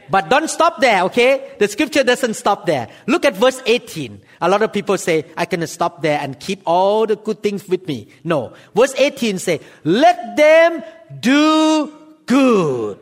[0.08, 1.56] But don't stop there, okay?
[1.58, 2.88] The scripture doesn't stop there.
[3.06, 4.20] Look at verse 18.
[4.40, 7.66] A lot of people say, I can stop there and keep all the good things
[7.68, 8.08] with me.
[8.22, 8.52] No.
[8.74, 10.82] Verse 18 say, let them
[11.20, 11.92] do
[12.26, 12.98] good.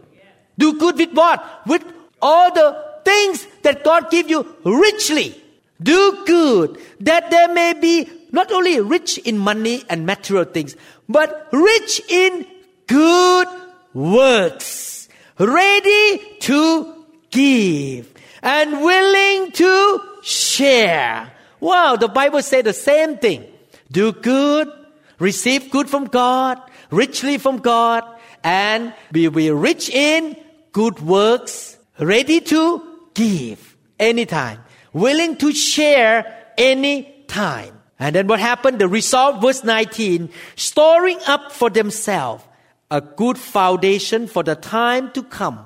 [0.57, 1.67] Do good with what?
[1.67, 1.85] With
[2.23, 5.41] all the things that God give you richly.
[5.83, 10.77] Do good that there may be not only rich in money and material things,
[11.09, 12.47] but rich in
[12.87, 13.49] good
[13.95, 21.33] works, ready to give and willing to share.
[21.61, 23.47] Wow, the Bible said the same thing.
[23.91, 24.69] Do good,
[25.19, 26.61] receive good from God,
[26.91, 28.05] richly from God,
[28.43, 30.37] and be, be rich in
[30.73, 32.83] good works, ready to
[33.15, 34.59] give anytime,
[34.93, 37.81] willing to share anytime.
[37.99, 38.81] And then what happened?
[38.81, 42.45] The result, verse 19, storing up for themselves
[42.91, 45.65] a good foundation for the time to come.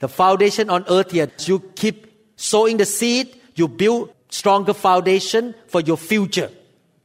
[0.00, 2.06] The foundation on earth here, you keep
[2.36, 6.50] sowing the seed, you build stronger foundation for your future.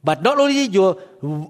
[0.02, 0.98] But not only your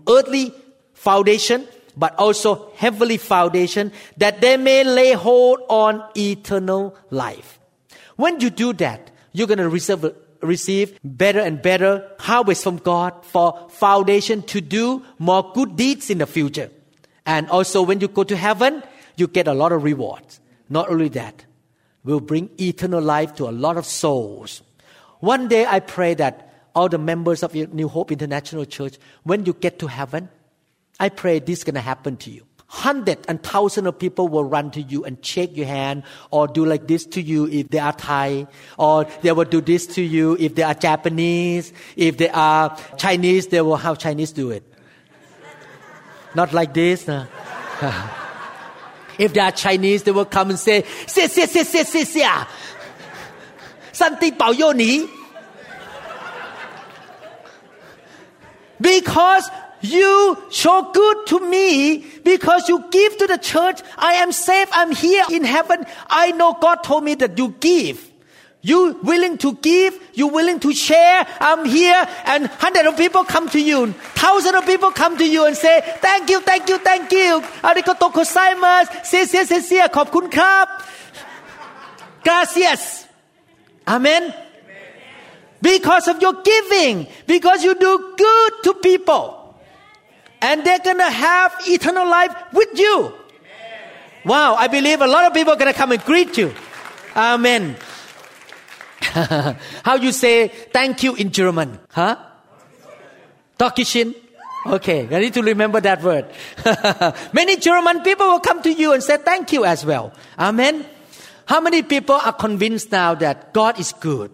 [0.08, 0.54] earthly
[0.92, 1.66] foundation,
[1.96, 7.58] but also heavenly foundation that they may lay hold on eternal life.
[8.16, 10.04] When you do that, you're going to receive,
[10.40, 16.18] receive better and better harvest from God for foundation to do more good deeds in
[16.18, 16.70] the future.
[17.30, 18.82] And also, when you go to heaven,
[19.16, 20.40] you get a lot of rewards.
[20.68, 21.44] Not only that,
[22.02, 24.62] will bring eternal life to a lot of souls.
[25.20, 29.52] One day, I pray that all the members of New Hope International Church, when you
[29.52, 30.28] get to heaven,
[30.98, 32.44] I pray this is going to happen to you.
[32.70, 36.64] hundred and thousand of people will run to you and shake your hand or do
[36.64, 38.46] like this to you if they are Thai,
[38.78, 41.72] or they will do this to you if they are Japanese.
[41.96, 44.62] If they are Chinese, they will have Chinese do it
[46.33, 47.07] Not like this.
[47.07, 47.25] No.
[49.17, 52.27] if they are Chinese, they will come and say, 谢谢谢谢谢谢，
[53.93, 55.07] 上帝保佑你。
[58.81, 59.49] because
[59.81, 63.81] you show good to me because you give to the church.
[63.97, 64.67] I am safe.
[64.71, 65.85] I'm here in heaven.
[66.09, 68.08] I know God told me that you give.
[68.61, 71.27] You willing to give, you willing to share.
[71.39, 73.93] I'm here and hundred of people come to you.
[74.15, 77.43] Thousand of people come to you and say, thank you, thank you, thank you.
[77.65, 80.67] อาริโกโตโกไซมัสเสียเสียเสียเสียขอบคุณครับ
[82.25, 83.05] Gracias.
[83.87, 84.33] Amen.
[85.61, 89.25] Because of your giving, because you do good to people.
[90.41, 93.13] And they're gonna have eternal life with you.
[94.25, 96.53] Wow, I believe a lot of people are gonna come and greet you.
[97.15, 97.77] Amen.
[99.84, 101.78] How you say thank you in German?
[101.90, 102.16] Huh?
[103.58, 104.14] Tokishin?
[104.66, 106.26] Okay, I need to remember that word.
[107.32, 110.12] Many German people will come to you and say thank you as well.
[110.38, 110.84] Amen.
[111.46, 114.30] How many people are convinced now that God is good?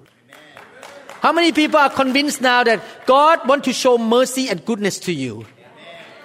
[1.21, 5.13] How many people are convinced now that God wants to show mercy and goodness to
[5.13, 5.47] you?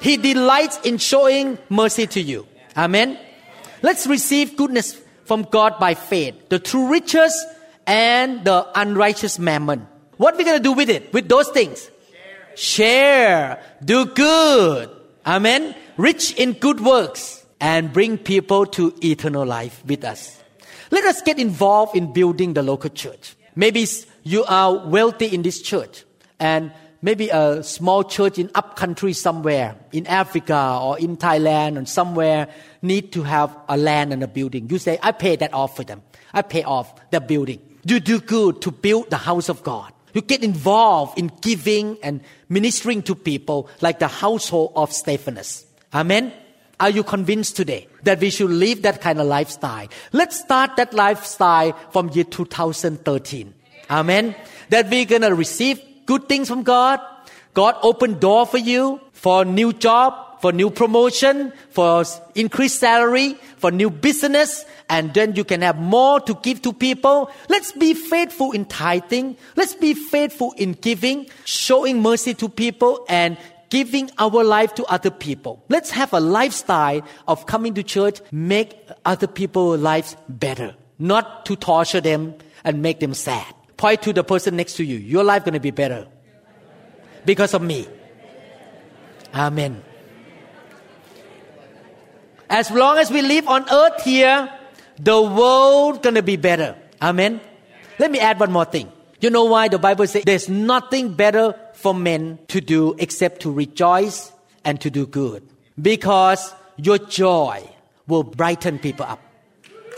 [0.02, 2.48] He delights in showing mercy to you.
[2.76, 3.18] Amen.
[3.82, 6.50] Let's receive goodness from God by faith.
[6.50, 7.32] The true riches
[7.92, 9.86] and the unrighteous mammon.
[10.16, 11.12] What are we going to do with it?
[11.12, 11.92] With those things?
[12.56, 13.62] Share.
[13.84, 14.90] Do good.
[15.26, 15.76] Amen.
[15.98, 20.42] Rich in good works and bring people to eternal life with us.
[20.90, 23.36] Let us get involved in building the local church.
[23.58, 23.86] Maybe
[24.24, 26.06] you are wealthy in this church
[26.40, 31.86] and maybe a small church in up country somewhere in Africa or in Thailand or
[31.86, 32.48] somewhere
[32.82, 34.70] need to have a land and a building.
[34.70, 36.04] You say, I pay that off for them.
[36.34, 37.60] I pay off the building.
[37.84, 39.92] You do good to build the house of God.
[40.14, 45.66] You get involved in giving and ministering to people like the household of Stephanas.
[45.94, 46.34] Amen.
[46.80, 49.88] Are you convinced today that we should live that kind of lifestyle?
[50.12, 53.54] Let's start that lifestyle from year 2013.
[53.90, 54.36] Amen.
[54.70, 57.00] That we're gonna receive good things from God.
[57.54, 62.04] God open door for you for new job, for new promotion, for
[62.34, 67.32] increased salary, for new business, and then you can have more to give to people.
[67.48, 69.38] Let's be faithful in tithing.
[69.56, 73.38] Let's be faithful in giving, showing mercy to people, and
[73.70, 75.64] giving our life to other people.
[75.70, 81.56] Let's have a lifestyle of coming to church, make other people's lives better, not to
[81.56, 82.36] torture them
[82.66, 83.46] and make them sad.
[83.78, 84.98] Point to the person next to you.
[84.98, 86.08] Your life going to be better
[87.26, 87.88] because of me.
[89.34, 89.84] Amen.
[92.52, 94.52] As long as we live on earth here,
[95.00, 96.76] the world gonna be better.
[97.02, 97.40] Amen.
[97.98, 98.92] Let me add one more thing.
[99.22, 103.52] You know why the Bible says there's nothing better for men to do except to
[103.52, 104.34] rejoice
[104.66, 105.48] and to do good.
[105.82, 107.64] Because your joy
[108.06, 109.22] will brighten people up.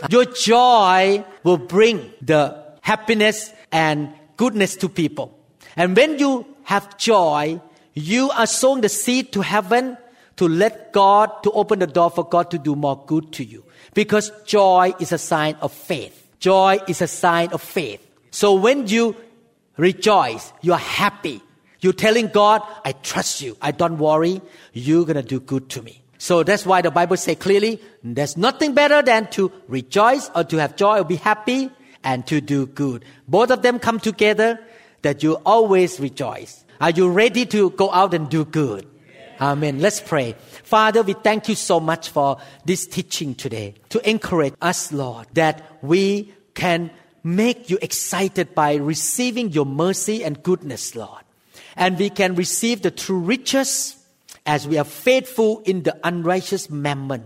[0.08, 5.36] Your joy will bring the happiness and goodness to people.
[5.74, 7.60] And when you have joy,
[7.94, 9.98] you are sowing the seed to heaven
[10.36, 13.64] to let God, to open the door for God to do more good to you.
[13.94, 16.28] Because joy is a sign of faith.
[16.40, 18.04] Joy is a sign of faith.
[18.30, 19.16] So when you
[19.76, 21.40] rejoice, you are happy.
[21.80, 23.56] You're telling God, I trust you.
[23.62, 24.40] I don't worry.
[24.72, 26.02] You're going to do good to me.
[26.18, 30.56] So that's why the Bible says clearly, there's nothing better than to rejoice or to
[30.56, 31.70] have joy or be happy
[32.02, 33.04] and to do good.
[33.28, 34.58] Both of them come together
[35.02, 36.64] that you always rejoice.
[36.80, 38.86] Are you ready to go out and do good?
[39.40, 39.80] Amen.
[39.80, 40.36] Let's pray.
[40.62, 45.78] Father, we thank you so much for this teaching today to encourage us, Lord, that
[45.82, 46.90] we can
[47.24, 51.22] make you excited by receiving your mercy and goodness, Lord.
[51.76, 53.96] And we can receive the true riches
[54.46, 57.24] as we are faithful in the unrighteous mammon.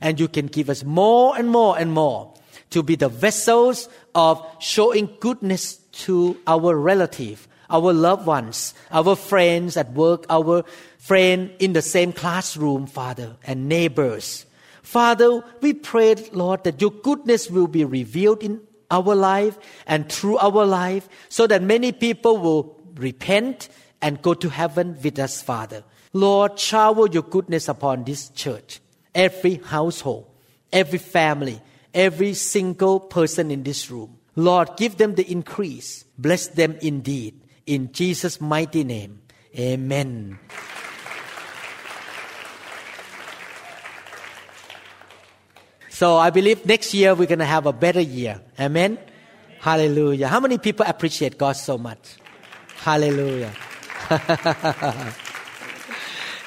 [0.00, 2.32] And you can give us more and more and more
[2.70, 9.76] to be the vessels of showing goodness to our relative, our loved ones, our friends
[9.76, 10.64] at work, our
[10.98, 14.44] friend in the same classroom, Father, and neighbors.
[14.82, 18.60] Father, we pray, Lord, that your goodness will be revealed in
[18.90, 23.68] our life and through our life so that many people will repent
[24.00, 25.84] and go to heaven with us, Father.
[26.12, 28.80] Lord, shower your goodness upon this church,
[29.14, 30.26] every household,
[30.72, 31.60] every family,
[31.92, 34.18] every single person in this room.
[34.36, 36.04] Lord, give them the increase.
[36.16, 37.40] Bless them indeed.
[37.66, 39.20] In Jesus' mighty name.
[39.56, 40.38] Amen.
[45.98, 48.40] So I believe next year we're going to have a better year.
[48.60, 48.98] Amen.
[49.58, 50.28] Hallelujah.
[50.28, 51.98] How many people appreciate God so much?
[52.76, 53.52] Hallelujah.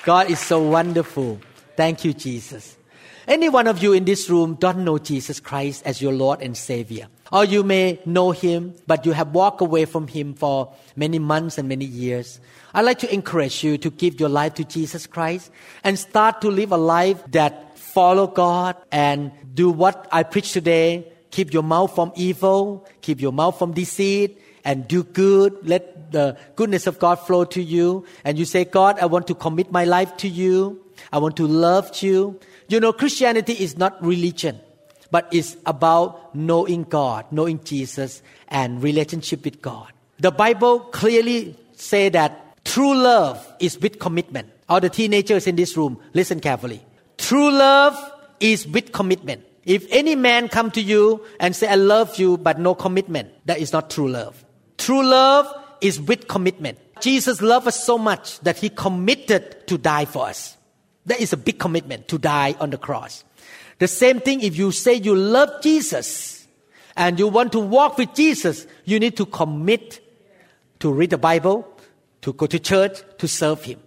[0.04, 1.42] God is so wonderful.
[1.76, 2.78] Thank you, Jesus.
[3.28, 6.56] Any one of you in this room don't know Jesus Christ as your Lord and
[6.56, 7.10] Savior.
[7.32, 11.58] Or you may know Him, but you have walked away from Him for many months
[11.58, 12.40] and many years.
[12.74, 15.52] I'd like to encourage you to give your life to Jesus Christ
[15.84, 21.08] and start to live a life that follow God and do what I preach today.
[21.32, 25.58] Keep your mouth from evil, keep your mouth from deceit, and do good.
[25.64, 28.06] Let the goodness of God flow to you.
[28.26, 30.84] And you say, God, I want to commit my life to you.
[31.12, 32.40] I want to love you.
[32.68, 34.60] You know, Christianity is not religion,
[35.12, 39.92] but it's about knowing God, knowing Jesus, and relationship with God.
[40.20, 44.50] The Bible clearly say that true love is with commitment.
[44.70, 46.84] All the teenagers in this room, listen carefully.
[47.18, 47.96] True love
[48.40, 49.44] is with commitment.
[49.66, 53.60] If any man come to you and say, I love you, but no commitment, that
[53.60, 54.44] is not true love.
[54.78, 55.48] True love
[55.82, 56.80] is with commitment.
[57.02, 60.58] Jesus loved us so much that he committed to die for us.
[61.06, 63.24] That is a big commitment to die on the cross.
[63.82, 66.46] The same thing if you say you love Jesus
[66.96, 70.00] and you want to walk with Jesus, you need to commit
[70.82, 71.68] to read the Bible,
[72.22, 73.80] to go to church, to serve Him.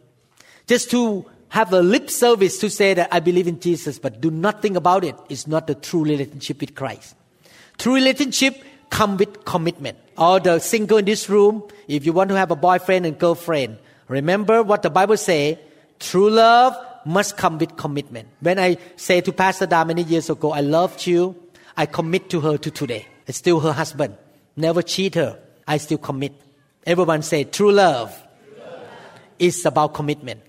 [0.67, 4.33] Just to have a lip service to say that I believe in Jesus, but do
[4.33, 7.15] nothing about it is not the true relationship with Christ.
[7.79, 8.61] True relationship
[8.91, 9.97] come with commitment.
[10.19, 13.79] All the single in this room, if you want to have a boyfriend and girlfriend,
[14.09, 15.61] remember what the Bible say,
[16.01, 16.75] true love
[17.05, 18.29] must come with commitment.
[18.41, 21.37] When I say to Pastor Da many years ago, I loved you,
[21.77, 23.07] I commit to her to today.
[23.27, 24.17] It's still her husband.
[24.57, 25.39] Never cheat her.
[25.67, 26.33] I still commit.
[26.87, 28.15] Everyone say, true love,
[28.45, 28.89] true love.
[29.39, 30.41] is about commitment.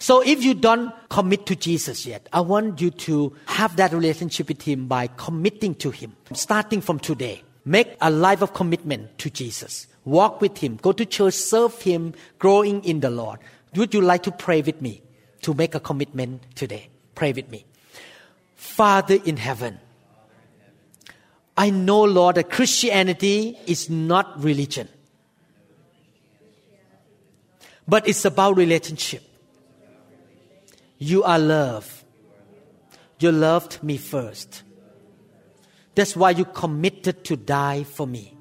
[0.00, 4.48] So if you don't commit to Jesus yet, I want you to have that relationship
[4.48, 7.42] with Him by committing to Him, starting from today.
[7.64, 9.86] Make a life of commitment to Jesus.
[10.04, 10.76] Walk with Him.
[10.82, 13.38] Go to church, serve Him, growing in the Lord.
[13.76, 15.00] Would you like to pray with me
[15.44, 16.88] to make a commitment today?
[17.14, 17.64] Pray with me.
[18.56, 19.78] Father in heaven,
[21.56, 24.88] I know, Lord, that Christianity is not religion,
[27.86, 29.22] but it's about relationship.
[30.98, 32.04] You are love.
[33.20, 34.62] You loved me first.
[35.94, 38.36] That's why you committed to die for me.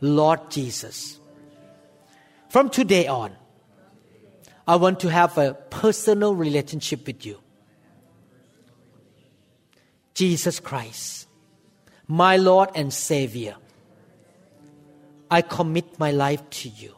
[0.00, 1.20] Lord Jesus.
[2.48, 3.32] From today on,
[4.68, 7.40] I want to have a personal relationship with you.
[10.12, 11.26] Jesus Christ,
[12.06, 13.56] my Lord and Savior,
[15.30, 16.94] I commit my life to you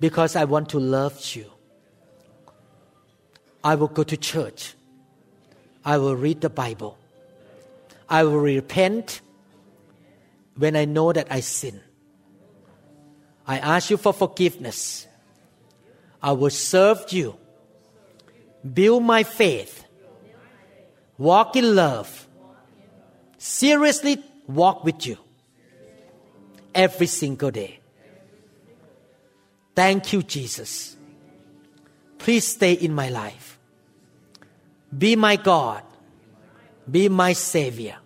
[0.00, 1.50] because I want to love you.
[3.62, 4.74] I will go to church.
[5.84, 6.96] I will read the Bible.
[8.08, 9.20] I will repent
[10.56, 11.82] when I know that I sin.
[13.46, 15.07] I ask you for forgiveness.
[16.22, 17.36] I will serve you,
[18.72, 19.84] build my faith,
[21.16, 22.26] walk in love,
[23.38, 25.16] seriously walk with you
[26.74, 27.78] every single day.
[29.74, 30.96] Thank you, Jesus.
[32.18, 33.58] Please stay in my life.
[34.96, 35.84] Be my God.
[36.90, 37.96] Be my Savior.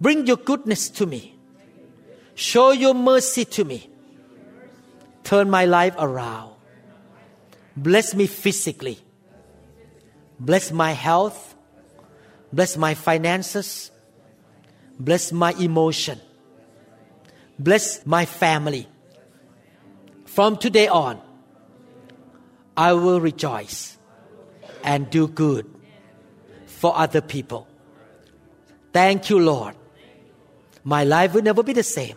[0.00, 1.34] Bring your goodness to me.
[2.34, 3.90] Show your mercy to me.
[5.24, 6.49] Turn my life around.
[7.76, 8.98] Bless me physically.
[10.38, 11.54] Bless my health.
[12.52, 13.90] Bless my finances.
[14.98, 16.20] Bless my emotion.
[17.58, 18.88] Bless my family.
[20.24, 21.20] From today on,
[22.76, 23.98] I will rejoice
[24.82, 25.66] and do good
[26.66, 27.68] for other people.
[28.92, 29.74] Thank you, Lord.
[30.82, 32.16] My life will never be the same.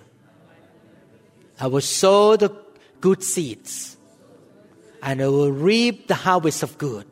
[1.60, 2.56] I will sow the
[3.02, 3.93] good seeds
[5.04, 7.06] and I will reap the harvest of good.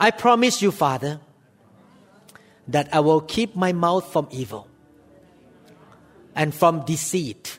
[0.00, 1.20] I promise you, Father,
[2.68, 4.68] that I will keep my mouth from evil
[6.34, 7.58] and from deceit,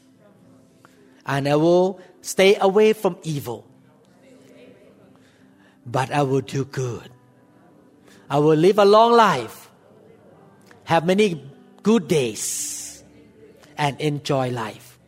[1.26, 3.70] and I will stay away from evil
[5.92, 7.10] but I will do good.
[8.30, 9.70] I will live a long life,
[10.84, 11.44] have many
[11.82, 13.04] good days,
[13.78, 15.00] and enjoy life.